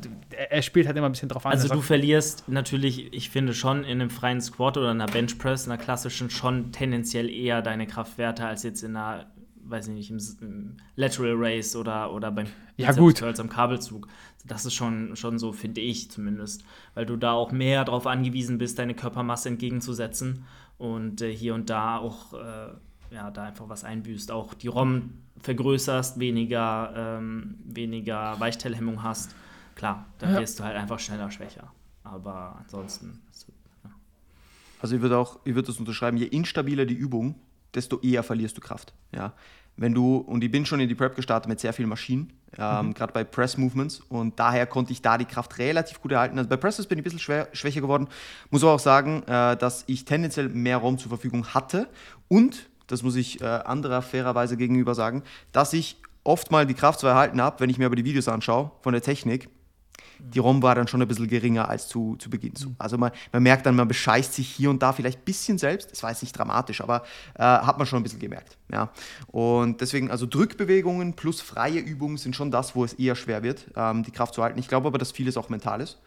[0.50, 1.52] er spielt halt immer ein bisschen drauf an.
[1.52, 5.66] Also du verlierst natürlich, ich finde schon in einem freien Squat oder einer Bench Press,
[5.66, 9.30] einer klassischen, schon tendenziell eher deine Kraftwerte als jetzt in einer,
[9.64, 12.46] weiß ich nicht, im, im Lateral Race oder, oder beim
[12.76, 13.16] ja, gut.
[13.16, 14.08] Curls am Kabelzug.
[14.46, 18.58] Das ist schon, schon so, finde ich zumindest, weil du da auch mehr darauf angewiesen
[18.58, 20.44] bist, deine Körpermasse entgegenzusetzen
[20.76, 22.68] und äh, hier und da auch äh,
[23.10, 24.30] ja, da einfach was einbüßt.
[24.30, 29.34] Auch die ROM vergrößerst, weniger, ähm, weniger Weichteilhemmung hast.
[29.74, 30.40] Klar, dann ja.
[30.40, 31.72] wirst du halt einfach schneller schwächer.
[32.02, 33.20] Aber ansonsten.
[33.84, 33.90] Ja.
[34.80, 37.36] Also ich würde auch, ich würde das unterschreiben, je instabiler die Übung,
[37.74, 38.92] desto eher verlierst du Kraft.
[39.12, 39.34] Ja.
[39.76, 42.86] Wenn du, und ich bin schon in die Prep gestartet mit sehr vielen Maschinen, ähm,
[42.86, 42.94] mhm.
[42.94, 46.36] gerade bei Press-Movements, und daher konnte ich da die Kraft relativ gut erhalten.
[46.36, 48.08] Also bei Presses bin ich ein bisschen schwer, schwächer geworden.
[48.50, 51.88] Muss aber auch sagen, äh, dass ich tendenziell mehr Raum zur Verfügung hatte
[52.26, 55.22] und das muss ich äh, anderer fairerweise gegenüber sagen,
[55.52, 58.28] dass ich oft mal die Kraft zwar erhalten habe, wenn ich mir aber die Videos
[58.28, 59.48] anschaue von der Technik.
[60.20, 62.52] Die ROM war dann schon ein bisschen geringer als zu, zu Beginn.
[62.58, 62.74] Mhm.
[62.78, 65.92] Also man, man merkt dann, man bescheißt sich hier und da vielleicht ein bisschen selbst.
[65.92, 68.58] Das war jetzt nicht dramatisch, aber äh, hat man schon ein bisschen gemerkt.
[68.72, 68.90] Ja.
[69.28, 73.66] Und deswegen, also Drückbewegungen plus freie Übungen sind schon das, wo es eher schwer wird,
[73.76, 74.58] ähm, die Kraft zu halten.
[74.58, 75.98] Ich glaube aber, dass vieles auch mental ist.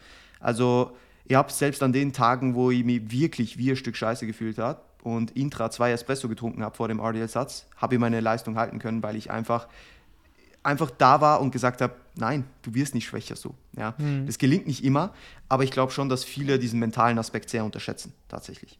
[0.41, 0.91] Also
[1.26, 4.58] ich habe selbst an den Tagen, wo ich mich wirklich wie ein Stück Scheiße gefühlt
[4.58, 8.80] habe, und Intra zwei Espresso getrunken habe vor dem RDL-Satz, habe ich meine Leistung halten
[8.80, 9.68] können, weil ich einfach,
[10.64, 13.56] einfach da war und gesagt habe, nein, du wirst nicht schwächer so.
[13.76, 13.96] Ja?
[13.98, 14.26] Mhm.
[14.26, 15.14] Das gelingt nicht immer,
[15.50, 18.80] aber ich glaube schon, dass viele diesen mentalen Aspekt sehr unterschätzen, tatsächlich.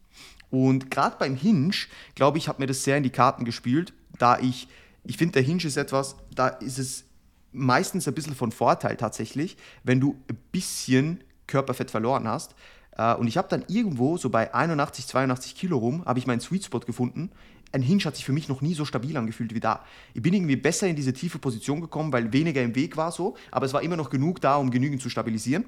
[0.50, 1.72] Und gerade beim Hinge,
[2.14, 4.68] glaube ich, hat mir das sehr in die Karten gespielt, da ich,
[5.04, 7.06] ich finde, der Hinge ist etwas, da ist es
[7.54, 12.56] meistens ein bisschen von Vorteil tatsächlich, wenn du ein bisschen Körperfett verloren hast,
[12.98, 16.42] äh, und ich habe dann irgendwo, so bei 81, 82 Kilo rum, habe ich meinen
[16.42, 17.32] Sweet Spot gefunden.
[17.72, 19.86] Ein Hinge hat sich für mich noch nie so stabil angefühlt wie da.
[20.14, 23.36] Ich bin irgendwie besser in diese tiefe Position gekommen, weil weniger im Weg war so,
[23.50, 25.66] aber es war immer noch genug da, um genügend zu stabilisieren.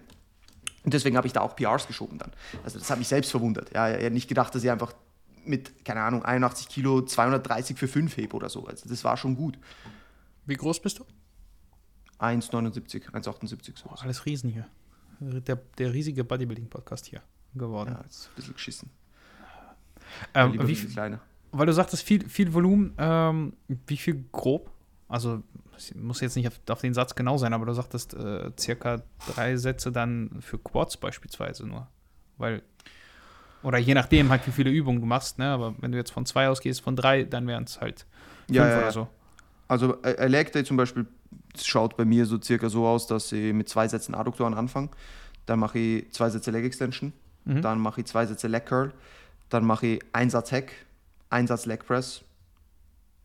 [0.84, 2.32] Und deswegen habe ich da auch PRs geschoben dann.
[2.66, 3.74] Also das hat mich selbst verwundert.
[3.74, 4.94] Ja, ich hätte nicht gedacht, dass ich einfach
[5.46, 8.66] mit, keine Ahnung, 81 Kilo 230 für 5 hebe oder so.
[8.66, 9.58] Also das war schon gut.
[10.46, 11.06] Wie groß bist du?
[12.20, 13.90] 1,79, 1,78 so.
[13.90, 14.66] Oh, alles Riesen hier
[15.20, 17.22] der, der riesige Bodybuilding-Podcast hier
[17.56, 17.92] geworden.
[17.92, 18.90] Ja, ist ein bisschen geschissen.
[20.34, 21.20] Ähm, wie viel, kleiner.
[21.52, 23.54] Weil du sagtest, viel, viel Volumen, ähm,
[23.88, 24.72] wie viel grob?
[25.08, 25.44] Also,
[25.96, 29.02] muss jetzt nicht auf, auf, den Satz genau sein, aber du sagtest äh, circa
[29.34, 31.88] drei Sätze dann für Quads beispielsweise nur.
[32.38, 32.64] Weil,
[33.62, 35.48] oder je nachdem halt, wie viele Übungen du machst, ne?
[35.48, 38.06] Aber wenn du jetzt von zwei ausgehst, von drei, dann wären es halt
[38.50, 38.92] Ja, ja, ja.
[38.92, 39.08] So.
[39.68, 41.06] Also äh, Leg Day zum Beispiel
[41.62, 44.90] schaut bei mir so circa so aus, dass ich mit zwei Sätzen Adduktoren anfange.
[45.46, 47.14] Dann mache ich zwei Sätze Leg Extension.
[47.46, 47.62] Mhm.
[47.62, 48.94] Dann mache ich zwei Sätze Leg Curl.
[49.50, 50.72] Dann mache ich einen Satz Hack,
[51.30, 52.24] einen Satz Leg Press.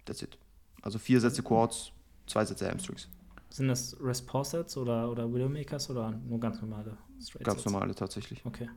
[0.05, 0.37] That's it.
[0.83, 1.93] Also vier Sätze Quads,
[2.27, 3.09] zwei Sätze Hamstrings.
[3.51, 8.45] Sind das Rest-Pause-Sets oder, oder Widowmakers oder nur ganz normale Straight Ganz normale tatsächlich.
[8.45, 8.69] Okay.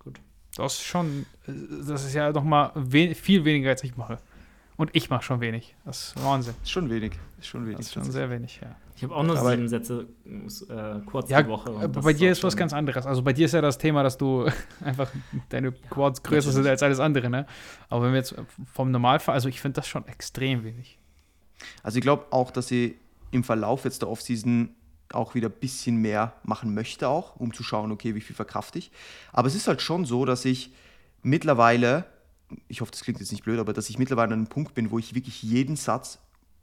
[0.00, 0.20] Gut.
[0.56, 4.18] Das ist schon, das ist ja nochmal we viel weniger, als ich mache.
[4.78, 5.74] Und ich mache schon wenig.
[5.84, 6.54] Das ist Wahnsinn.
[6.62, 7.12] Ist schon wenig.
[7.38, 7.78] Ist schon wenig.
[7.78, 8.76] Das ist schon sehr wenig, ja.
[8.94, 11.88] Ich habe auch nur aber sieben Sätze äh, kurz ja, die Woche.
[11.88, 13.04] bei dir ist was ganz anderes.
[13.04, 14.48] Also bei dir ist ja das Thema, dass du
[14.84, 15.10] einfach
[15.48, 17.46] deine Quads ja, größer sind als alles andere, ne?
[17.88, 18.36] Aber wenn wir jetzt
[18.72, 20.98] vom Normalfall, also ich finde das schon extrem wenig.
[21.82, 22.98] Also ich glaube auch, dass sie
[23.32, 24.70] im Verlauf jetzt der Offseason
[25.12, 28.78] auch wieder ein bisschen mehr machen möchte, auch, um zu schauen, okay, wie viel verkrafte
[28.78, 28.90] ich.
[29.32, 30.72] Aber es ist halt schon so, dass ich
[31.22, 32.04] mittlerweile,
[32.68, 34.90] ich hoffe, das klingt jetzt nicht blöd, aber dass ich mittlerweile an einem Punkt bin,
[34.90, 36.18] wo ich wirklich jeden Satz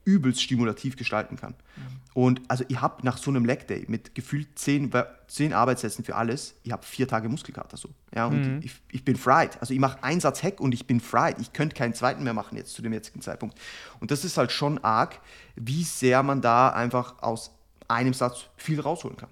[0.05, 1.55] übelst stimulativ gestalten kann.
[1.75, 1.81] Mhm.
[2.13, 4.91] Und also ich habe nach so einem Leg Day mit gefühlt zehn,
[5.27, 7.89] zehn Arbeitssätzen für alles, ich habe vier Tage Muskelkater so.
[8.13, 8.59] Ja, und mhm.
[8.63, 9.59] ich, ich bin fried.
[9.59, 11.39] Also ich mache einen Satz Hack und ich bin fried.
[11.39, 13.59] Ich könnte keinen zweiten mehr machen jetzt zu dem jetzigen Zeitpunkt.
[13.99, 15.19] Und das ist halt schon arg,
[15.55, 17.51] wie sehr man da einfach aus
[17.87, 19.29] einem Satz viel rausholen kann.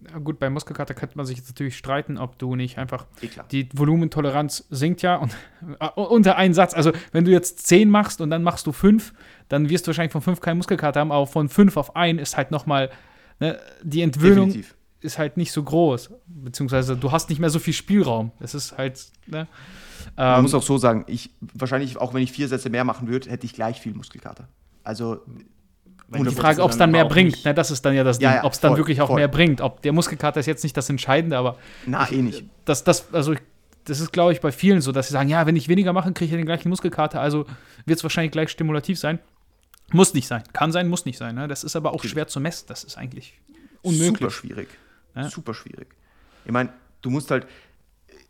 [0.00, 3.28] Ja, gut, bei Muskelkater könnte man sich jetzt natürlich streiten, ob du nicht einfach eh
[3.50, 5.34] die Volumentoleranz sinkt ja und
[5.96, 6.74] uh, unter einen Satz.
[6.74, 9.12] Also wenn du jetzt 10 machst und dann machst du 5,
[9.48, 12.36] dann wirst du wahrscheinlich von 5 keinen Muskelkater haben, aber von 5 auf 1 ist
[12.36, 12.90] halt nochmal
[13.40, 14.76] ne, die Entwöhnung Definitiv.
[15.00, 16.10] ist halt nicht so groß.
[16.26, 18.30] Beziehungsweise du hast nicht mehr so viel Spielraum.
[18.38, 19.48] Das ist halt, ne?
[20.14, 23.08] Man ähm, muss auch so sagen, ich, wahrscheinlich auch wenn ich vier Sätze mehr machen
[23.08, 24.48] würde, hätte ich gleich viel Muskelkater.
[24.84, 25.22] Also
[26.10, 28.28] und die Frage, ob es dann mehr bringt, ne, das ist dann ja das Ding,
[28.28, 29.16] ja, ob es dann wirklich auch voll.
[29.16, 29.60] mehr bringt.
[29.60, 31.56] Ob der Muskelkater ist jetzt nicht das Entscheidende, aber.
[31.86, 32.44] Na, ich, eh nicht.
[32.64, 33.34] Das, das, also
[33.84, 36.12] das ist, glaube ich, bei vielen so, dass sie sagen, ja, wenn ich weniger mache,
[36.12, 37.46] kriege ich ja den gleichen Muskelkater, also
[37.86, 39.18] wird es wahrscheinlich gleich stimulativ sein.
[39.92, 40.42] Muss nicht sein.
[40.52, 41.34] Kann sein, muss nicht sein.
[41.34, 41.48] Ne?
[41.48, 42.66] Das ist aber auch schwer zu messen.
[42.68, 43.40] Das ist eigentlich
[43.82, 44.18] unmöglich.
[44.18, 44.68] Super schwierig.
[45.14, 45.30] Ja?
[45.30, 45.88] Super schwierig.
[46.44, 47.46] Ich meine, du musst halt,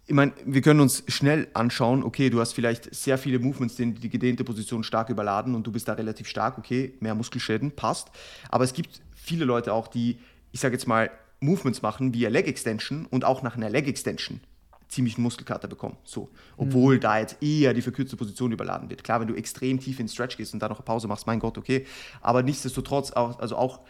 [0.09, 3.93] ich meine, wir können uns schnell anschauen, okay, du hast vielleicht sehr viele Movements, die
[3.93, 8.09] die gedehnte Position stark überladen und du bist da relativ stark, okay, mehr Muskelschäden, passt.
[8.49, 10.19] Aber es gibt viele Leute auch, die,
[10.51, 14.41] ich sage jetzt mal, Movements machen eine Leg Extension und auch nach einer Leg Extension
[14.89, 15.99] ziemlich einen Muskelkater bekommen.
[16.05, 16.31] So.
[16.57, 17.01] Obwohl mhm.
[17.01, 19.05] da jetzt eher die verkürzte Position überladen wird.
[19.05, 21.39] Klar, wenn du extrem tief in Stretch gehst und da noch eine Pause machst, mein
[21.39, 21.87] Gott, okay.
[22.23, 23.81] Aber nichtsdestotrotz, auch, also auch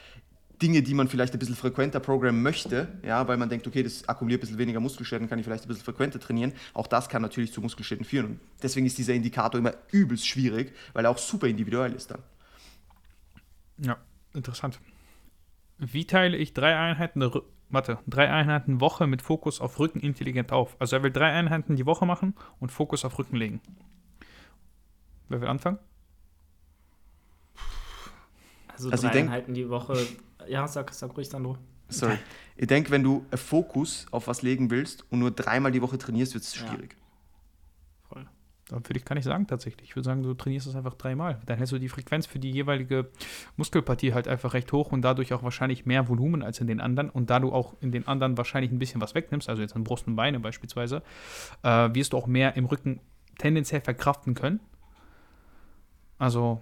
[0.61, 4.09] Dinge, die man vielleicht ein bisschen frequenter programmen möchte, ja, weil man denkt, okay, das
[4.09, 6.53] akkumuliert ein bisschen weniger Muskelschäden, kann ich vielleicht ein bisschen frequenter trainieren.
[6.75, 8.27] Auch das kann natürlich zu Muskelschäden führen.
[8.27, 12.23] Und deswegen ist dieser Indikator immer übelst schwierig, weil er auch super individuell ist dann.
[13.79, 13.97] Ja,
[14.35, 14.81] interessant.
[15.79, 17.31] Wie teile ich drei Einheiten,
[17.68, 20.77] warte, drei Einheiten Woche mit Fokus auf Rücken intelligent auf?
[20.81, 23.61] Also er will drei Einheiten die Woche machen und Fokus auf Rücken legen.
[25.29, 25.79] Wer will anfangen?
[28.78, 30.06] Also, also drei Einheiten die Woche
[30.48, 31.58] ja, sag, sag ruhig, Sandro.
[31.88, 32.18] Sorry.
[32.56, 36.34] Ich denke, wenn du Fokus auf was legen willst und nur dreimal die Woche trainierst,
[36.34, 36.92] wird es schwierig.
[36.92, 38.08] Ja.
[38.08, 38.26] Voll.
[38.68, 39.88] Dann würde ich gar nicht sagen, tatsächlich.
[39.88, 41.40] Ich würde sagen, du trainierst es einfach dreimal.
[41.46, 43.08] Dann hältst du die Frequenz für die jeweilige
[43.56, 47.08] Muskelpartie halt einfach recht hoch und dadurch auch wahrscheinlich mehr Volumen als in den anderen.
[47.08, 49.84] Und da du auch in den anderen wahrscheinlich ein bisschen was wegnimmst, also jetzt an
[49.84, 51.02] Brust und Beine beispielsweise,
[51.62, 53.00] äh, wirst du auch mehr im Rücken
[53.38, 54.60] tendenziell verkraften können.
[56.18, 56.60] Also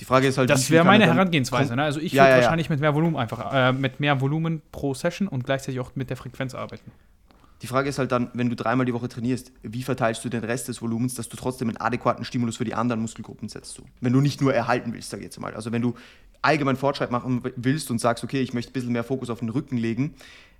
[0.00, 1.76] die Frage ist halt, das wäre meine Herangehensweise.
[1.76, 1.82] Ne?
[1.82, 2.72] Also ich ja, würde ja, wahrscheinlich ja.
[2.72, 6.16] mit mehr Volumen einfach, äh, mit mehr Volumen pro Session und gleichzeitig auch mit der
[6.16, 6.90] Frequenz arbeiten.
[7.62, 10.42] Die Frage ist halt dann, wenn du dreimal die Woche trainierst, wie verteilst du den
[10.42, 13.74] Rest des Volumens, dass du trotzdem einen adäquaten Stimulus für die anderen Muskelgruppen setzt?
[13.74, 13.82] So.
[14.00, 15.54] Wenn du nicht nur erhalten willst, sag ich jetzt mal.
[15.54, 15.94] Also wenn du
[16.40, 19.50] allgemein Fortschritt machen willst und sagst, okay, ich möchte ein bisschen mehr Fokus auf den
[19.50, 20.14] Rücken legen,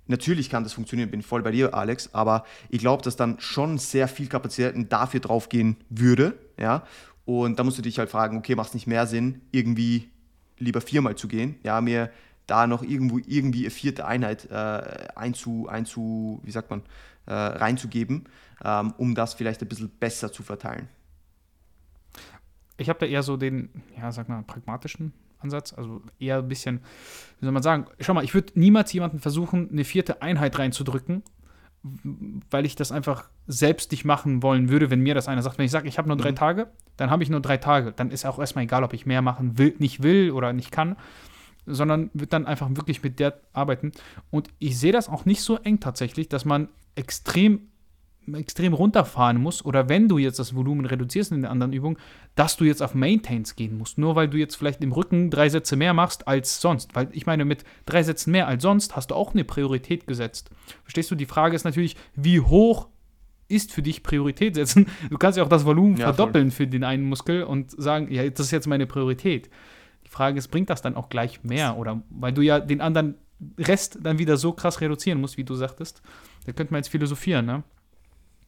[0.05, 3.39] natürlich kann das funktionieren, bin ich voll bei dir, Alex, aber ich glaube, dass dann
[3.39, 6.83] schon sehr viel Kapazitäten dafür draufgehen würde, ja,
[7.25, 10.09] und da musst du dich halt fragen, okay, macht es nicht mehr Sinn, irgendwie
[10.57, 11.55] lieber viermal zu gehen?
[11.63, 12.11] Ja, mir
[12.47, 16.81] da noch irgendwo irgendwie eine vierte Einheit äh, einzu, einzu, wie sagt man,
[17.25, 18.25] äh, reinzugeben,
[18.63, 20.87] ähm, um das vielleicht ein bisschen besser zu verteilen.
[22.77, 26.81] Ich habe da eher so den, ja, sag mal, pragmatischen Ansatz, also eher ein bisschen,
[27.39, 31.23] wie soll man sagen, schau mal, ich würde niemals jemanden versuchen, eine vierte Einheit reinzudrücken,
[31.83, 35.57] weil ich das einfach selbst nicht machen wollen würde, wenn mir das einer sagt.
[35.57, 36.35] Wenn ich sage, ich habe nur drei mhm.
[36.35, 36.67] Tage,
[36.97, 37.91] dann habe ich nur drei Tage.
[37.91, 40.95] Dann ist auch erstmal egal, ob ich mehr machen will, nicht will oder nicht kann,
[41.65, 43.91] sondern wird dann einfach wirklich mit der arbeiten.
[44.29, 47.70] Und ich sehe das auch nicht so eng tatsächlich, dass man extrem
[48.33, 51.97] extrem runterfahren musst oder wenn du jetzt das Volumen reduzierst in den anderen Übungen,
[52.35, 53.97] dass du jetzt auf Maintains gehen musst.
[53.97, 56.95] Nur weil du jetzt vielleicht im Rücken drei Sätze mehr machst als sonst.
[56.95, 60.51] Weil ich meine, mit drei Sätzen mehr als sonst hast du auch eine Priorität gesetzt.
[60.83, 61.15] Verstehst du?
[61.15, 62.87] Die Frage ist natürlich, wie hoch
[63.47, 64.87] ist für dich Priorität setzen.
[65.09, 68.27] Du kannst ja auch das Volumen Ja, verdoppeln für den einen Muskel und sagen, ja,
[68.29, 69.49] das ist jetzt meine Priorität.
[70.05, 71.77] Die Frage ist, bringt das dann auch gleich mehr?
[71.77, 73.15] Oder weil du ja den anderen
[73.57, 76.01] Rest dann wieder so krass reduzieren musst, wie du sagtest.
[76.45, 77.63] Da könnte man jetzt philosophieren, ne?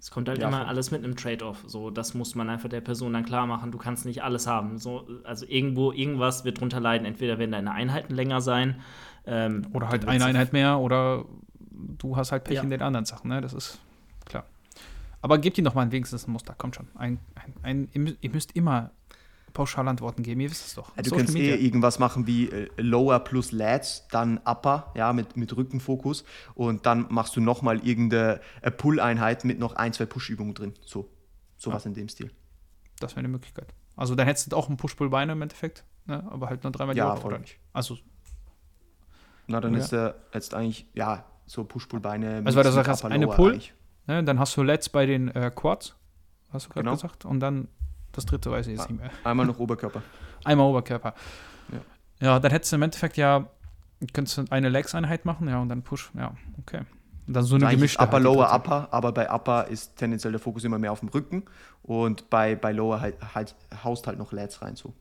[0.04, 1.64] Es kommt halt Ja, immer alles mit einem Trade-off.
[1.66, 3.72] So, das muss man einfach der Person dann klar machen.
[3.72, 4.78] Du kannst nicht alles haben.
[4.78, 7.08] So, also irgendwo, irgendwas wird drunter leiden.
[7.08, 8.82] Entweder werden deine Einheiten länger sein.
[9.26, 11.24] Ähm, Oder halt eine Einheit mehr oder
[11.70, 12.64] du hast halt Pech Ja.
[12.64, 13.40] in den anderen Sachen, ne?
[13.40, 13.80] Das ist
[14.26, 14.44] klar.
[15.22, 16.90] Aber gebt ihm doch mal wenigstens ein Muster, kommt schon.
[16.96, 17.20] Ein,
[17.62, 18.92] ein, ein, ihr müsst immer
[19.54, 20.96] Pauschalantworten geben, ihr wisst es doch.
[20.96, 21.56] Ja, du Social kannst Media.
[21.56, 26.24] eh irgendwas machen wie äh, Lower plus Lats, dann Upper, ja, mit, mit Rückenfokus
[26.56, 30.74] und dann machst du nochmal irgendeine äh, Pull-Einheit mit noch ein, zwei Push-Übungen drin.
[30.86, 31.10] So,
[31.58, 32.32] sowas in dem Stil.
[33.00, 33.74] Das wäre eine Möglichkeit.
[33.96, 36.24] Also dann hättest du auch ein Push-Pull-Beine im Endeffekt, ne?
[36.32, 37.60] aber halt nur dreimal die Ja, Woche, oder nicht?
[37.74, 37.98] Also,
[39.48, 39.80] Na, dann Ja.
[39.80, 42.42] ist er jetzt eigentlich, ja, so Push-Pull-Beine.
[42.46, 43.60] Also, weil du sagst, eine Pull?
[44.08, 44.24] ne?
[44.24, 45.96] dann hast du Let's bei den äh, Quads,
[46.52, 46.96] hast du gerade Genau.
[46.96, 47.68] gesagt, und dann
[48.14, 48.92] das dritte weiß ich jetzt Ah.
[48.92, 49.12] nicht mehr.
[49.24, 50.02] Einmal noch Oberkörper.
[50.46, 51.14] Einmal Oberkörper.
[51.72, 51.80] Ja.
[52.28, 53.48] Ja, dann hättest du im Endeffekt ja,
[54.14, 56.82] könntest du eine Legs-Einheit machen, ja, und dann Push, ja, okay.
[57.28, 58.04] Und dann so eine Eigentlich gemischte.
[58.04, 58.54] Upper, halt, Lower.
[58.54, 61.44] Upper, aber bei Upper ist tendenziell der Fokus immer mehr auf dem Rücken
[61.82, 64.94] und bei, bei Lower halt, halt haust halt noch Lats rein so.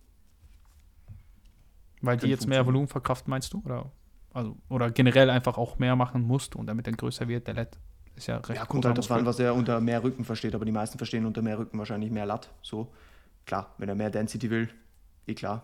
[2.01, 2.64] Weil die jetzt mehr.
[2.66, 3.62] Volumen verkraften, meinst du?
[3.64, 3.90] Oder,
[4.33, 7.79] also, oder generell einfach auch mehr machen musst und damit er größer wird, der LED
[8.16, 10.64] ist ja recht Ja, kommt halt das an, was er unter mehr Rücken versteht, aber
[10.64, 12.51] die meisten verstehen unter mehr Rücken wahrscheinlich mehr Lat.
[12.62, 12.88] So,
[13.46, 14.68] klar, wenn er mehr Density will,
[15.27, 15.62] eh klar.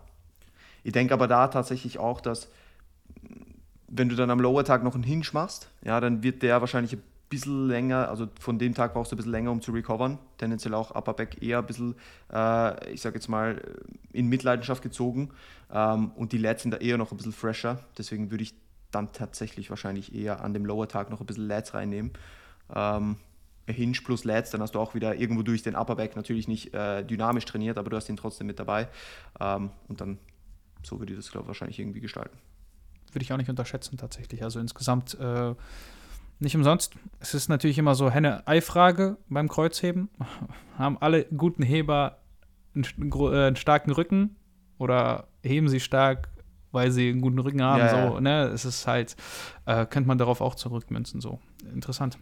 [0.85, 2.49] Ich denke aber da tatsächlich auch, dass
[3.89, 7.03] wenn du dann am Lower-Tag noch einen Hinge machst, ja, dann wird der wahrscheinlich ein
[7.29, 10.19] bisschen länger, also von dem Tag brauchst du ein bisschen länger, um zu recovern.
[10.39, 11.95] Tendenziell auch Upper Back eher ein bisschen,
[12.33, 13.61] äh, ich sag jetzt mal,
[14.13, 15.31] in Mitleidenschaft gezogen.
[15.73, 17.81] Ähm, und die Lats sind da eher noch ein bisschen fresher.
[17.97, 18.55] Deswegen würde ich
[18.91, 22.13] dann tatsächlich wahrscheinlich eher an dem Lower-Tag noch ein bisschen Lats reinnehmen.
[22.75, 23.17] Ähm,
[23.67, 26.73] Hinge plus Lats, dann hast du auch wieder irgendwo durch den Upper Back natürlich nicht
[26.73, 28.89] äh, dynamisch trainiert, aber du hast ihn trotzdem mit dabei.
[29.41, 30.19] Ähm, und dann
[30.83, 32.39] so würde ich das, glaube ich, wahrscheinlich irgendwie gestalten.
[33.13, 34.43] Würde ich auch nicht unterschätzen, tatsächlich.
[34.43, 35.55] Also insgesamt äh,
[36.39, 36.95] nicht umsonst.
[37.21, 40.09] Es ist natürlich immer so Henne-Ei-Frage beim Kreuzheben.
[40.79, 42.19] Haben alle guten Heber
[42.75, 44.37] einen, äh, einen starken Rücken
[44.79, 46.29] oder heben sie stark,
[46.73, 47.81] weil sie einen guten Rücken haben?
[47.81, 48.21] Ja, so, ja.
[48.21, 48.45] Ne?
[48.49, 49.17] Es ist halt,
[49.67, 51.21] äh, könnte man darauf auch zurückmünzen.
[51.21, 51.41] So.
[51.75, 52.19] Interessant.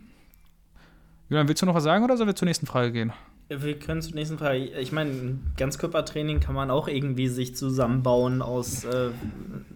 [1.28, 3.12] Julian, willst du noch was sagen oder sollen wir zur nächsten Frage gehen?
[3.48, 4.59] Wir können zur nächsten Frage.
[4.59, 9.11] Ich meine, ein Ganzkörpertraining kann man auch irgendwie sich zusammenbauen aus äh.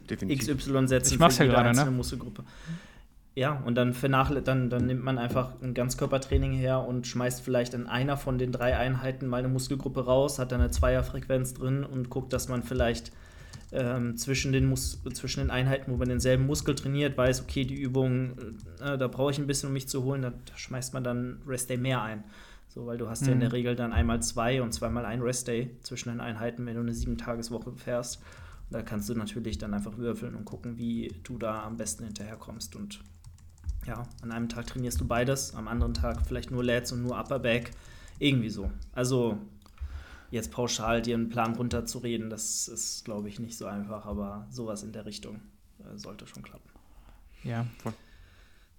[0.09, 1.69] XY-Sätzen Ich mach's ja gerade, ne?
[1.71, 2.43] einzelne Muskelgruppe.
[3.37, 7.87] Ja, und dann, dann, dann nimmt man einfach ein Ganzkörpertraining her und schmeißt vielleicht in
[7.87, 12.11] einer von den drei Einheiten mal eine Muskelgruppe raus, hat dann eine Zweierfrequenz drin und
[12.11, 13.13] guckt, dass man vielleicht
[13.73, 17.81] ähm, zwischen, den Mus zwischen den Einheiten, wo man denselben Muskel trainiert, weiß, okay, die
[17.81, 18.37] Übung,
[18.81, 21.41] äh, da brauche ich ein bisschen, um mich zu holen, da, da schmeißt man dann
[21.47, 22.25] Rest Day mehr ein.
[22.69, 23.41] So, weil du hast ja in Mhm.
[23.41, 26.81] der Regel dann einmal zwei und zweimal ein Rest Day zwischen den Einheiten, wenn du
[26.81, 28.19] eine sieben-Tages-Woche fährst.
[28.19, 32.05] Und da kannst du natürlich dann einfach würfeln und gucken, wie du da am besten
[32.05, 32.77] hinterherkommst.
[32.77, 33.01] Und
[33.87, 37.19] ja, an einem Tag trainierst du beides, am anderen Tag vielleicht nur Lats und nur
[37.19, 37.73] Upper Back.
[38.21, 38.71] Irgendwie so.
[38.93, 39.39] Also
[40.31, 44.83] jetzt pauschal dir einen Plan runterzureden, das ist, glaube ich, nicht so einfach, aber sowas
[44.83, 45.41] in der Richtung
[45.81, 46.69] äh, sollte schon klappen.
[47.43, 47.67] Ja.
[47.83, 47.93] Voll.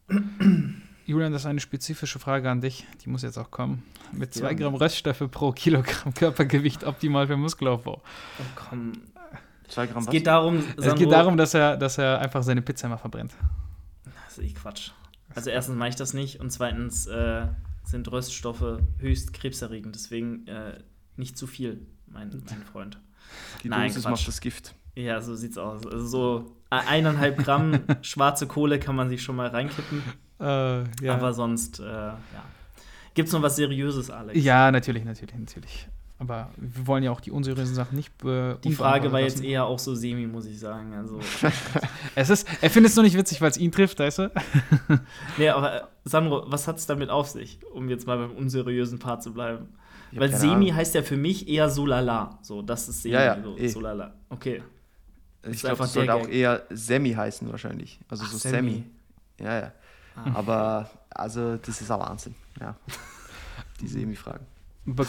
[1.06, 2.86] Julian, das ist eine spezifische Frage an dich.
[3.04, 3.84] Die muss jetzt auch kommen.
[4.12, 4.54] Mit zwei Ja.
[4.54, 8.02] Gramm Röststoffe pro Kilogramm Körpergewicht optimal für Muskelaufbau.
[8.04, 8.94] Oh, komm.
[9.68, 10.12] Zwei Gramm Es was?
[10.12, 13.34] geht darum, Es geht darum, dass er, dass er einfach seine Pizza immer verbrennt.
[14.26, 14.92] Das ist eh Quatsch.
[15.34, 17.48] Also erstens mache ich das nicht und zweitens äh,
[17.84, 19.96] sind Röststoffe höchst krebserregend.
[19.96, 20.78] Deswegen äh,
[21.22, 23.00] nicht zu viel, mein, mein Freund.
[23.64, 24.12] Die Nein, Dosis Quatsch.
[24.12, 24.76] macht das Gift.
[24.96, 25.86] Ja, so sieht's aus.
[25.86, 30.02] Also so eineinhalb Gramm schwarze Kohle kann man sich schon mal reinkippen.
[30.40, 30.44] Äh,
[31.06, 31.14] ja.
[31.14, 32.20] Aber sonst, äh, ja.
[33.14, 34.44] Gibt's noch was Seriöses, Alex?
[34.44, 35.88] ja, natürlich, natürlich, natürlich.
[36.18, 39.66] Aber wir wollen ja auch die unseriösen Sachen nicht be Die Frage war jetzt eher
[39.66, 40.94] auch so semi, muss ich sagen.
[40.94, 41.20] Also,
[42.16, 44.32] Es ist, er findet es nur nicht witzig, weil es ihn trifft, weißt du?
[45.38, 49.24] nee, aber äh, Sandro, was hat's damit auf sich, um jetzt mal beim unseriösen Part
[49.24, 49.70] zu bleiben?
[50.20, 50.76] Weil Semi Ahnung.
[50.76, 52.40] heißt ja für mich eher so lala.
[52.42, 53.14] So, das ist Semi.
[53.16, 53.68] Ja, ja, so, eh.
[53.68, 54.14] so lala.
[54.30, 54.62] Okay.
[55.50, 58.00] Ich glaube, das sollte auch eher Semi heißen wahrscheinlich.
[58.10, 58.56] Also Ach, so Semi.
[58.72, 58.84] Semi.
[59.40, 59.72] Ja, ja.
[60.16, 60.32] Ah.
[60.36, 62.36] Aber also das ist ein Wahnsinn.
[62.60, 62.76] Ja.
[63.82, 64.46] Die Semi-Fragen.
[64.86, 65.06] Be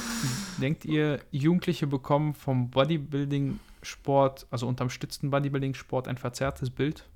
[0.61, 7.09] denkt ihr, Jugendliche bekommen vom Bodybuilding-Sport, also unterstützten Bodybuilding-Sport, ein verzerrtes Bild?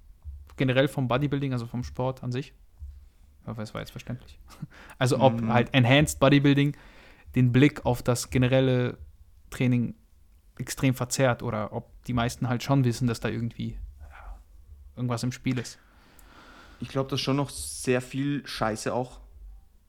[0.57, 2.53] Generell vom Bodybuilding, also vom Sport an sich?
[3.43, 4.39] Ich hoffe, es war jetzt verständlich.
[4.99, 5.53] Also ob Mm.
[5.53, 6.77] halt Enhanced Bodybuilding
[7.37, 8.99] den Blick auf das generelle
[9.51, 9.95] Training
[10.59, 13.79] extrem verzerrt oder ob die meisten halt schon wissen, dass da irgendwie
[14.97, 15.79] irgendwas im Spiel ist.
[16.81, 19.21] Ich glaube, dass schon noch sehr viel Scheiße auch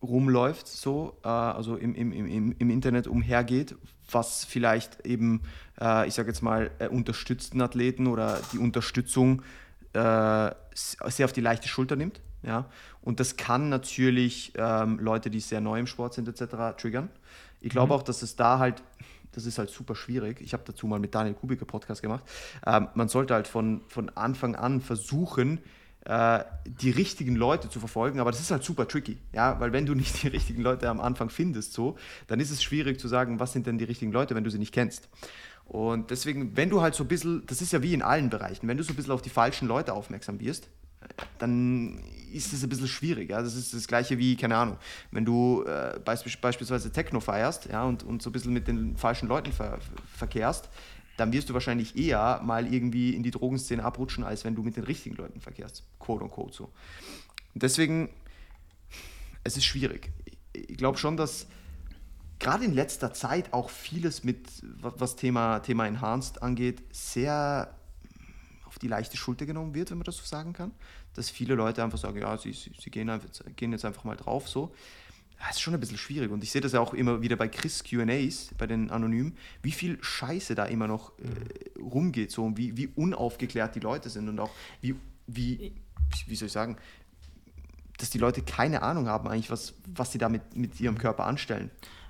[0.02, 3.76] rumläuft, so, äh, also im, im, im, im Internet umhergeht,
[4.12, 5.42] was vielleicht eben,
[5.82, 9.42] äh, ich sage jetzt mal, äh, unterstützten Athleten oder die Unterstützung
[9.94, 12.22] äh, sehr auf die leichte Schulter nimmt.
[12.44, 12.66] Ja?
[13.02, 17.10] Und das kann natürlich ähm, Leute, die sehr neu im Sport sind, etc., triggern.
[17.62, 18.00] Ich glaube mhm.
[18.00, 18.84] auch, dass es da halt,
[19.32, 20.42] das ist halt super schwierig.
[20.42, 22.24] Ich habe dazu mal mit Daniel Kubik einen Podcast gemacht.
[22.66, 25.60] Ähm, man sollte halt von, von Anfang an versuchen,
[26.08, 29.86] äh, die richtigen Leute zu verfolgen, aber das ist halt super tricky, ja, weil wenn
[29.86, 31.98] du nicht die richtigen Leute am Anfang findest, so,
[32.28, 34.58] dann ist es schwierig zu sagen, was sind denn die richtigen Leute, wenn du sie
[34.58, 35.10] nicht kennst.
[35.66, 38.70] Und deswegen, wenn du halt so ein bisschen, das ist ja wie in allen Bereichen,
[38.70, 40.70] wenn du so ein bisschen auf die falschen Leute aufmerksam wirst,
[41.40, 42.00] dann
[42.32, 43.30] ist es ein bisschen schwierig.
[43.30, 43.42] Ja?
[43.42, 44.78] Das ist das gleiche wie, keine Ahnung,
[45.12, 49.28] wenn du äh, beispielsweise Techno feierst ja, und, und so ein bisschen mit den falschen
[49.28, 49.80] Leuten ver
[50.16, 50.70] verkehrst,
[51.18, 54.76] dann wirst du wahrscheinlich eher mal irgendwie in die Drogenszene abrutschen, als wenn du mit
[54.76, 55.84] den richtigen Leuten verkehrst.
[56.00, 56.66] Quote und quote so.
[57.54, 58.10] Und deswegen,
[59.44, 60.12] es ist schwierig.
[60.54, 61.48] Ich glaube schon, dass
[62.40, 67.77] gerade in letzter Zeit auch vieles mit, was Thema, Thema Enhanced angeht, sehr
[68.78, 70.72] auf die leichte Schulter genommen wird, wenn man das so sagen kann.
[71.16, 74.16] Dass viele Leute einfach sagen, ja, sie, sie, sie gehen, einfach, gehen jetzt einfach mal
[74.16, 74.72] drauf so
[75.40, 76.32] das ist schon ein bisschen schwierig.
[76.32, 79.72] Und ich sehe das ja auch immer wieder bei Chris QAs, bei den Anonymen, wie
[79.72, 84.30] viel Scheiße da immer noch äh, rumgeht, so und wie, wie unaufgeklärt die Leute sind
[84.30, 84.50] und auch
[84.82, 84.96] wie,
[85.28, 85.74] wie,
[86.26, 86.78] wie soll ich sagen,
[88.00, 91.28] dass die Leute keine Ahnung haben eigentlich, was, was sie da mit, mit ihrem Körper
[91.28, 91.70] anstellen.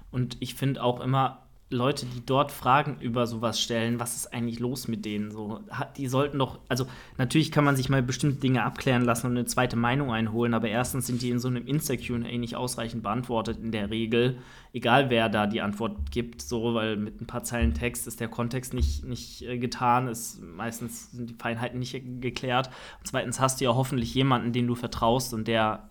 [0.09, 4.59] Und ich finde auch immer, Leute, die dort Fragen über sowas stellen, was ist eigentlich
[4.59, 5.31] los mit denen?
[5.31, 5.59] So,
[5.97, 9.45] die sollten doch, also natürlich kann man sich mal bestimmte Dinge abklären lassen und eine
[9.45, 13.73] zweite Meinung einholen, aber erstens sind die in so einem Insta-QA nicht ausreichend beantwortet in
[13.73, 14.37] der Regel,
[14.71, 18.29] egal wer da die Antwort gibt, so, weil mit ein paar Zeilen Text ist der
[18.29, 22.67] Kontext nicht, nicht äh, getan, ist meistens sind die Feinheiten nicht geklärt.
[22.67, 25.89] Und zweitens hast du ja hoffentlich jemanden, den du vertraust und der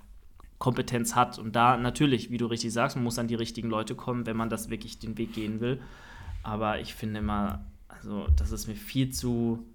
[0.59, 1.39] Kompetenz hat.
[1.39, 4.37] Und da natürlich, wie du richtig sagst, man muss an die richtigen Leute kommen, wenn
[4.37, 5.81] man das wirklich den Weg gehen will.
[6.43, 9.67] Aber ich finde immer, also das ist mir viel zu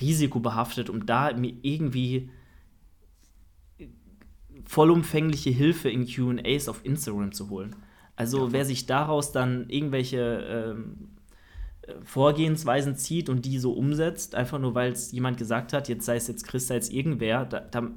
[0.00, 2.30] risikobehaftet, um da mir irgendwie
[4.64, 7.76] vollumfängliche Hilfe in QAs auf Instagram zu holen.
[8.16, 8.52] Also ja.
[8.52, 11.08] wer sich daraus dann irgendwelche ähm,
[12.02, 16.16] Vorgehensweisen zieht und die so umsetzt, einfach nur weil es jemand gesagt hat, jetzt sei
[16.16, 17.90] es jetzt Chris, sei es irgendwer, da, da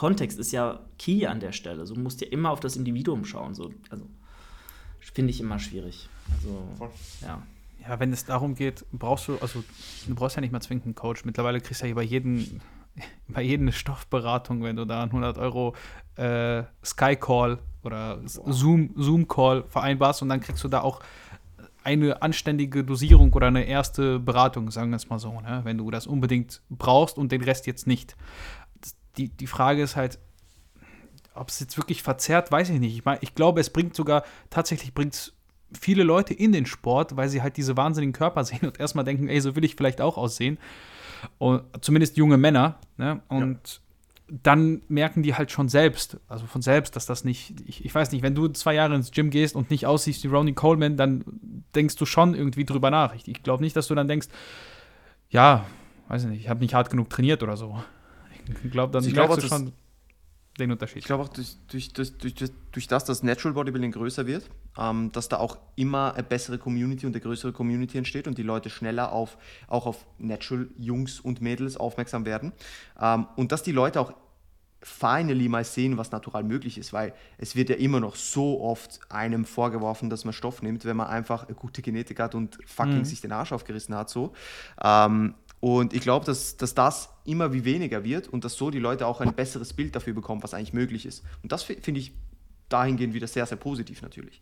[0.00, 1.86] Kontext ist ja key an der Stelle.
[1.86, 3.54] So musst ja immer auf das Individuum schauen.
[3.54, 4.06] So, also
[4.98, 6.08] finde ich immer schwierig.
[6.32, 6.64] Also,
[7.20, 7.42] ja.
[7.86, 9.62] Ja, wenn es darum geht, brauchst du, also
[10.06, 11.26] du brauchst ja nicht mal zwingend einen Coach.
[11.26, 12.62] Mittlerweile kriegst du ja bei jedem,
[13.28, 15.74] bei jedem eine Stoffberatung, wenn du da 100 Euro
[16.16, 21.02] äh, Sky Call oder Zoom, Zoom Call vereinbarst und dann kriegst du da auch
[21.84, 25.60] eine anständige Dosierung oder eine erste Beratung, sagen wir es mal so, ne?
[25.64, 28.16] wenn du das unbedingt brauchst und den Rest jetzt nicht
[29.16, 30.18] die, die Frage ist halt,
[31.34, 32.94] ob es jetzt wirklich verzerrt, weiß ich nicht.
[32.96, 35.32] Ich, mein, ich glaube, es bringt sogar, tatsächlich bringt es
[35.78, 39.28] viele Leute in den Sport, weil sie halt diese wahnsinnigen Körper sehen und erstmal denken,
[39.28, 40.58] ey, so will ich vielleicht auch aussehen.
[41.38, 42.78] Und, zumindest junge Männer.
[42.96, 43.20] Ne?
[43.28, 43.80] Und
[44.28, 44.38] ja.
[44.42, 48.12] dann merken die halt schon selbst, also von selbst, dass das nicht, ich, ich, weiß
[48.12, 51.24] nicht, wenn du zwei Jahre ins Gym gehst und nicht aussiehst wie Ronnie Coleman, dann
[51.74, 53.14] denkst du schon irgendwie drüber nach.
[53.14, 54.28] Ich, ich glaube nicht, dass du dann denkst,
[55.28, 55.66] ja,
[56.08, 57.82] weiß ich nicht, ich habe nicht hart genug trainiert oder so.
[58.64, 59.72] Ich glaube, dann ich merkst glaub, du schon
[60.58, 60.98] den Unterschied.
[60.98, 65.10] Ich glaube auch durch, durch, durch, durch, durch das, dass Natural Bodybuilding größer wird, ähm,
[65.12, 68.70] dass da auch immer eine bessere Community und eine größere Community entsteht und die Leute
[68.70, 72.52] schneller auf, auch auf Natural Jungs und Mädels aufmerksam werden.
[73.00, 74.14] Ähm, und dass die Leute auch
[74.82, 79.00] finally mal sehen, was natural möglich ist, weil es wird ja immer noch so oft
[79.10, 82.98] einem vorgeworfen, dass man Stoff nimmt, wenn man einfach eine gute Genetik hat und fucking
[82.98, 83.04] mhm.
[83.04, 84.08] sich den Arsch aufgerissen hat.
[84.08, 84.32] So.
[84.82, 88.78] Ähm, und ich glaube, dass, dass das immer wie weniger wird und dass so die
[88.78, 91.22] Leute auch ein besseres Bild dafür bekommen, was eigentlich möglich ist.
[91.42, 92.12] Und das finde ich
[92.70, 94.40] dahingehend wieder sehr, sehr positiv natürlich.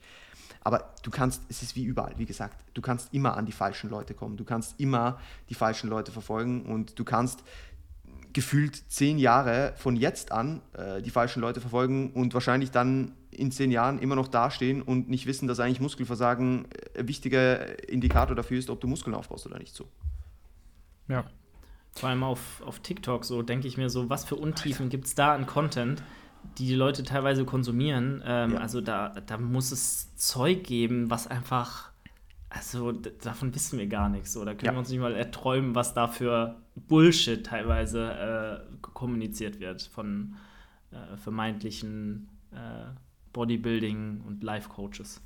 [0.61, 3.91] Aber du kannst, es ist wie überall, wie gesagt, du kannst immer an die falschen
[3.91, 7.43] Leute kommen, du kannst immer die falschen Leute verfolgen und du kannst
[8.33, 13.51] gefühlt zehn Jahre von jetzt an äh, die falschen Leute verfolgen und wahrscheinlich dann in
[13.51, 18.59] zehn Jahren immer noch dastehen und nicht wissen, dass eigentlich Muskelversagen ein wichtiger Indikator dafür
[18.59, 19.89] ist, ob du Muskeln aufbaust oder nicht so.
[21.09, 21.25] Ja.
[21.93, 25.15] Vor allem auf, auf TikTok, so denke ich mir so, was für Untiefen gibt es
[25.15, 26.03] da an Content,
[26.59, 28.23] die die Leute teilweise konsumieren.
[28.25, 28.59] Ähm, ja.
[28.59, 31.91] Also da, da muss es Zeug geben, was einfach,
[32.51, 34.33] also davon wissen wir gar nichts.
[34.33, 34.45] So.
[34.45, 34.73] Da können ja.
[34.73, 40.37] wir uns nicht mal erträumen, was da für Bullshit teilweise äh, kommuniziert wird von
[40.93, 42.87] äh, vermeintlichen äh,
[43.35, 45.21] Bodybuilding- und Life-Coaches.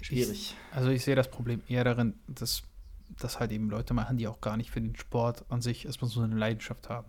[0.00, 0.30] Schwierig.
[0.30, 2.62] Ich, also ich sehe das Problem eher darin, dass
[3.08, 6.10] das halt eben Leute machen, die auch gar nicht für den Sport an sich erstmal
[6.10, 7.08] so eine Leidenschaft haben.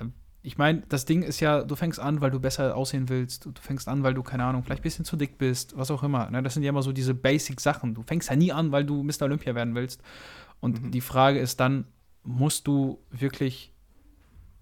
[0.00, 0.12] Ähm,
[0.42, 3.46] ich meine, das Ding ist ja, du fängst an, weil du besser aussehen willst.
[3.46, 6.02] Du fängst an, weil du, keine Ahnung, vielleicht ein bisschen zu dick bist, was auch
[6.02, 6.30] immer.
[6.30, 6.42] Ne?
[6.42, 7.94] Das sind ja immer so diese Basic-Sachen.
[7.94, 9.22] Du fängst ja nie an, weil du Mr.
[9.22, 10.02] Olympia werden willst.
[10.60, 10.90] Und mhm.
[10.90, 11.86] die Frage ist dann,
[12.24, 13.72] musst du wirklich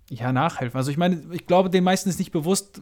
[0.09, 0.77] ja, nachhelfen?
[0.79, 2.81] Also ich meine, ich glaube, den meisten ist nicht bewusst,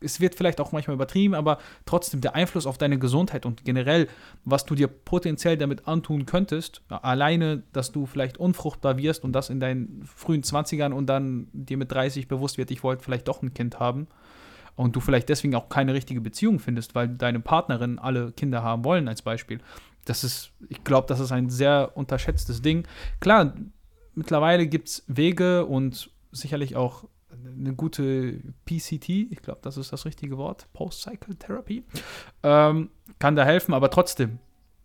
[0.00, 4.08] es wird vielleicht auch manchmal übertrieben, aber trotzdem der Einfluss auf deine Gesundheit und generell,
[4.44, 9.50] was du dir potenziell damit antun könntest, alleine, dass du vielleicht unfruchtbar wirst und das
[9.50, 13.42] in deinen frühen 20ern und dann dir mit 30 bewusst wird, ich wollte vielleicht doch
[13.42, 14.06] ein Kind haben
[14.76, 18.84] und du vielleicht deswegen auch keine richtige Beziehung findest, weil deine Partnerin alle Kinder haben
[18.84, 19.60] wollen, als Beispiel.
[20.04, 22.86] Das ist, ich glaube, das ist ein sehr unterschätztes Ding.
[23.18, 23.54] Klar,
[24.14, 27.04] mittlerweile gibt es Wege und sicherlich auch
[27.58, 31.84] eine gute PCT, ich glaube, das ist das richtige Wort, Post-Cycle Therapy,
[32.42, 34.38] ähm, kann da helfen, aber trotzdem,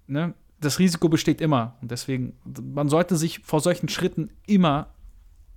[0.07, 4.93] ne, das Risiko besteht immer und deswegen, man sollte sich vor solchen Schritten immer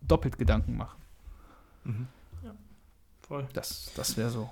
[0.01, 1.01] doppelt Gedanken machen.
[1.85, 2.07] Mhm.
[2.43, 2.55] Ja,
[3.23, 3.47] voll.
[3.53, 4.51] Das, das wäre so.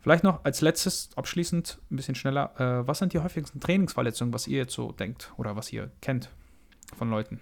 [0.00, 4.46] Vielleicht noch als letztes, abschließend, ein bisschen schneller, äh, was sind die häufigsten Trainingsverletzungen, was
[4.46, 6.30] ihr jetzt so denkt oder was ihr kennt
[6.96, 7.40] von Leuten?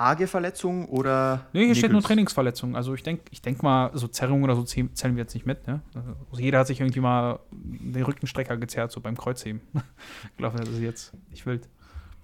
[0.00, 1.46] Arge Verletzung oder.
[1.52, 1.78] Nee, hier Nickels?
[1.78, 2.74] steht nur Trainingsverletzung.
[2.74, 5.66] Also ich denke ich denk mal, so Zerrung oder so zählen wir jetzt nicht mit.
[5.66, 5.80] Ne?
[6.30, 9.60] Also jeder hat sich irgendwie mal den Rückenstrecker gezerrt, so beim Kreuzheben.
[9.74, 11.68] ich glaube, das ist jetzt nicht wild.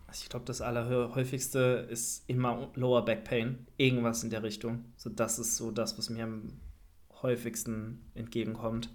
[0.06, 3.66] Also ich glaube, das allerhäufigste ist immer Lower Back Pain.
[3.76, 4.84] Irgendwas in der Richtung.
[4.96, 6.52] So, das ist so das, was mir am
[7.22, 8.90] häufigsten entgegenkommt.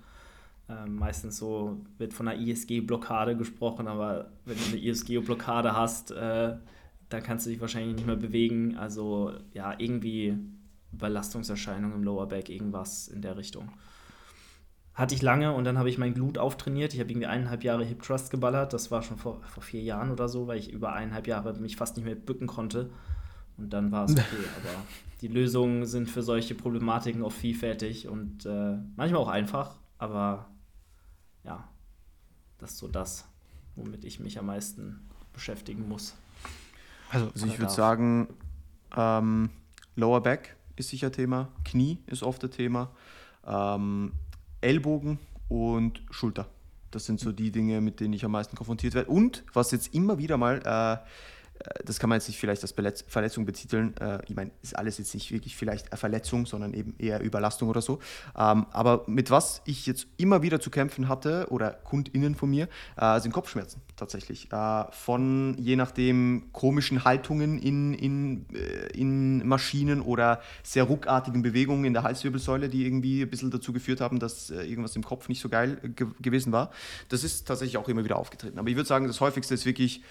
[0.69, 6.55] Ähm, meistens so wird von einer ISG-Blockade gesprochen, aber wenn du eine ISG-Blockade hast, äh,
[7.14, 8.78] dann kannst du dich wahrscheinlich nicht mehr bewegen.
[8.78, 10.38] Also ja, irgendwie
[10.93, 13.70] Überlastungserscheinung im Lower Back, irgendwas in der Richtung.
[14.93, 16.93] Hatte ich lange und dann habe ich mein Glut auftrainiert.
[16.93, 18.74] Ich habe irgendwie eineinhalb Jahre Hip Trust geballert.
[18.74, 21.76] Das war schon vor, vor vier Jahren oder so, weil ich über eineinhalb Jahre mich
[21.76, 22.89] fast nicht mehr bücken konnte.
[23.57, 24.24] Und dann war es okay.
[24.57, 24.84] Aber
[25.22, 29.80] die Lösungen sind für solche Problematiken auch vielfältig und äh, manchmal auch einfach.
[29.97, 30.49] Aber
[31.43, 31.68] ja,
[32.57, 33.28] das ist so das,
[33.76, 36.16] womit ich mich am meisten beschäftigen muss.
[37.12, 38.28] Also, also ich würde sagen,
[38.95, 39.49] ähm,
[39.95, 42.89] Lower Back ist sicher Thema, Knie ist oft ein Thema,
[43.45, 44.14] ähm,
[44.62, 46.47] Ellbogen und Schulter.
[46.91, 49.09] Das sind so die Dinge, mit denen ich am meisten konfrontiert werde.
[49.09, 51.07] Und was jetzt immer wieder mal äh,
[51.86, 52.74] das kann man jetzt nicht vielleicht als
[53.07, 53.95] Verletzung betiteln.
[53.97, 57.70] Äh, ich meine, ist alles jetzt nicht wirklich vielleicht eine Verletzung, sondern eben eher Überlastung
[57.70, 57.99] oder so.
[58.38, 62.68] Ähm, aber mit was ich jetzt immer wieder zu kämpfen hatte oder KundInnen von mir,
[62.97, 64.49] äh, sind Kopfschmerzen tatsächlich.
[64.91, 68.45] Von je nachdem komischen Haltungen in, in,
[68.93, 74.01] in Maschinen oder sehr ruckartigen Bewegungen in der Halswirbelsäule, die irgendwie ein bisschen dazu geführt
[74.01, 75.78] haben, dass irgendwas im Kopf nicht so geil
[76.20, 76.72] gewesen war.
[77.09, 78.57] Das ist tatsächlich auch immer wieder aufgetreten.
[78.57, 80.01] Aber ich würde sagen, das häufigste ist wirklich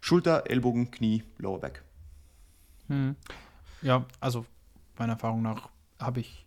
[0.00, 1.82] Schulter, Ellbogen, Knie, Lower Back.
[2.88, 3.16] Hm.
[3.82, 4.46] Ja, also
[4.98, 5.68] meiner Erfahrung nach
[5.98, 6.46] habe ich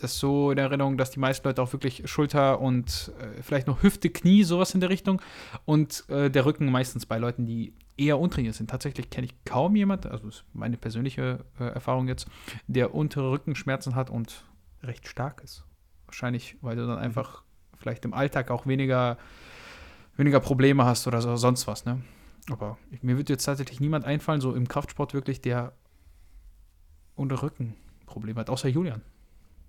[0.00, 3.82] das so in Erinnerung, dass die meisten Leute auch wirklich Schulter und äh, vielleicht noch
[3.82, 5.20] Hüfte, Knie, sowas in der Richtung.
[5.64, 8.70] Und äh, der Rücken meistens bei Leuten, die eher untrainiert sind.
[8.70, 12.28] Tatsächlich kenne ich kaum jemand, also ist meine persönliche äh, Erfahrung jetzt,
[12.66, 14.44] der untere Rückenschmerzen hat und
[14.82, 15.64] recht stark ist.
[16.06, 17.04] Wahrscheinlich, weil du dann mhm.
[17.04, 17.42] einfach
[17.78, 19.18] vielleicht im Alltag auch weniger,
[20.16, 22.00] weniger Probleme hast oder so, sonst was, ne?
[22.52, 25.72] Aber mir wird jetzt tatsächlich niemand einfallen, so im Kraftsport wirklich, der
[27.14, 27.74] unter Rücken
[28.06, 29.02] Probleme hat, außer Julian.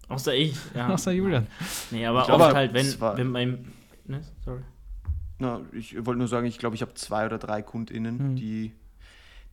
[0.08, 0.90] Außer ich, ja.
[0.94, 1.48] außer Julian.
[1.92, 3.74] Nee, aber ich oft aber halt, wenn, wenn mein.
[4.06, 4.62] Ne, sorry.
[5.40, 8.36] Na, ich wollte nur sagen, ich glaube, ich habe zwei oder drei KundInnen, hm.
[8.36, 8.74] die,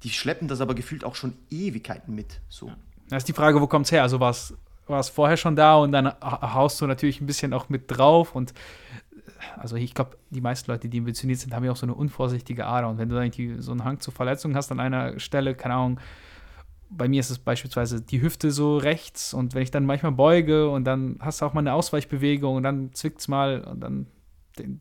[0.02, 2.40] die schleppen das aber gefühlt auch schon Ewigkeiten mit.
[2.48, 2.68] So.
[2.68, 2.76] Ja.
[3.08, 4.02] Da ist die Frage, wo kommt es her?
[4.02, 7.84] Also war es vorher schon da und dann haust du natürlich ein bisschen auch mit
[7.86, 8.52] drauf und
[9.56, 12.66] also ich glaube, die meisten Leute, die ambitioniert sind, haben ja auch so eine unvorsichtige
[12.66, 12.88] Ader.
[12.88, 16.00] Und wenn du irgendwie so einen Hang zur Verletzung hast an einer Stelle, keine Ahnung,
[16.90, 20.70] bei mir ist es beispielsweise die Hüfte so rechts und wenn ich dann manchmal beuge
[20.70, 24.06] und dann hast du auch mal eine Ausweichbewegung und dann zwickt es mal und dann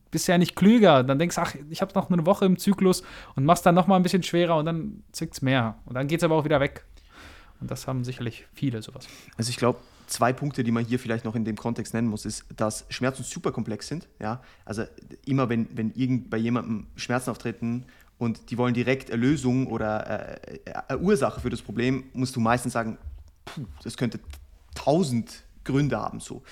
[0.10, 1.04] bist du ja nicht klüger.
[1.04, 3.04] Dann denkst du, ach, ich habe noch eine Woche im Zyklus
[3.36, 5.78] und machst dann noch mal ein bisschen schwerer und dann zwickt es mehr.
[5.86, 6.86] Und dann geht es aber auch wieder weg.
[7.60, 9.08] Und das haben sicherlich viele sowas.
[9.38, 12.26] Also ich glaube, zwei Punkte, die man hier vielleicht noch in dem Kontext nennen muss,
[12.26, 14.08] ist, dass Schmerzen super komplex sind.
[14.20, 14.42] Ja?
[14.66, 14.84] Also
[15.26, 17.86] immer wenn, wenn irgend bei jemandem Schmerzen auftreten
[18.18, 22.40] und die wollen direkt eine Lösung oder äh, eine Ursache für das Problem, musst du
[22.40, 22.98] meistens sagen,
[23.46, 24.20] puh, das könnte
[24.74, 26.20] tausend Gründe haben.
[26.20, 26.44] So.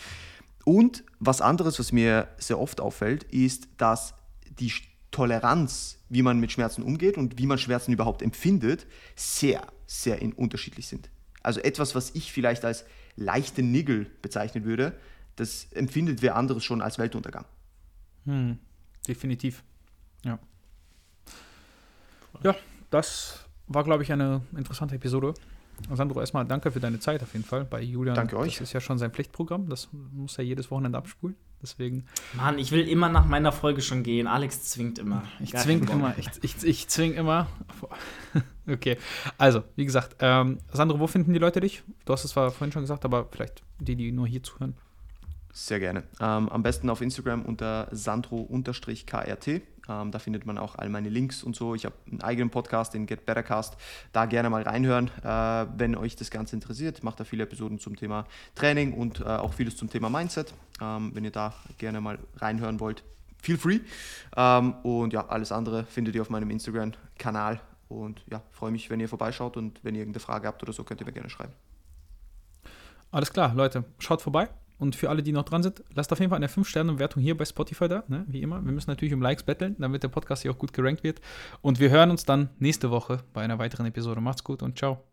[0.64, 4.14] Und was anderes, was mir sehr oft auffällt, ist, dass
[4.60, 4.72] die
[5.12, 8.86] Toleranz, wie man mit Schmerzen umgeht und wie man Schmerzen überhaupt empfindet,
[9.16, 11.10] sehr, sehr unterschiedlich sind.
[11.44, 14.98] Also etwas, was ich vielleicht als leichte Nigel bezeichnen würde,
[15.36, 17.46] das empfindet wer anderes schon als Weltuntergang.
[18.26, 18.58] Hm,
[19.08, 19.64] definitiv.
[20.24, 20.40] Ja.
[22.44, 22.56] Ja,
[22.90, 25.34] das war, glaube ich, eine interessante Episode.
[25.92, 28.16] Sandro, erstmal danke für deine Zeit auf jeden Fall bei Julian.
[28.16, 28.54] Danke euch.
[28.54, 29.70] Das ist ja schon sein Pflichtprogramm.
[29.70, 31.36] Das muss er jedes Wochenende abspulen.
[31.62, 32.06] Deswegen.
[32.34, 34.28] Mann, ich will immer nach meiner Folge schon gehen.
[34.28, 35.24] Alex zwingt immer.
[35.40, 36.14] Ich Gar zwing immer.
[36.18, 37.48] Ich, ich, ich zwing immer.
[38.68, 38.98] okay.
[39.38, 41.84] Also, wie gesagt, ähm, Sandro, wo finden die Leute dich?
[42.06, 44.76] Du hast es zwar vorhin schon gesagt, aber vielleicht die, die nur hier zuhören.
[45.52, 46.04] Sehr gerne.
[46.20, 49.62] Ähm, am besten auf Instagram unter sandro-krt.
[49.90, 51.76] Ähm, da findet man auch all meine Links und so.
[51.76, 53.78] Ich habe einen eigenen Podcast, den Get Better Cast.
[54.12, 56.98] Da gerne mal reinhören, äh, wenn euch das Ganze interessiert.
[56.98, 58.26] Ich mache da viele Episoden zum Thema
[58.56, 60.54] Training und äh, auch vieles zum Thema Mindset.
[60.82, 63.04] Ähm, wenn ihr da gerne mal reinhören wollt,
[63.42, 63.80] feel free.
[64.36, 67.62] Ähm, und ja, alles andere findet ihr auf meinem Instagram-Kanal.
[67.88, 70.84] Und ja, freue mich, wenn ihr vorbeischaut und wenn ihr irgendeine Frage habt oder so,
[70.84, 71.54] könnt ihr mir gerne schreiben.
[73.12, 74.50] Alles klar, Leute, schaut vorbei.
[74.78, 77.46] Und für alle, die noch dran sind, lasst auf jeden Fall eine 5-Sterne-Bewertung hier bei
[77.46, 78.26] Spotify da, ne?
[78.28, 78.64] wie immer.
[78.64, 81.22] Wir müssen natürlich um Likes betteln, damit der Podcast hier auch gut gerankt wird.
[81.62, 84.22] Und wir hören uns dann nächste Woche bei einer weiteren Episode.
[84.22, 85.06] Macht's gut und ciao.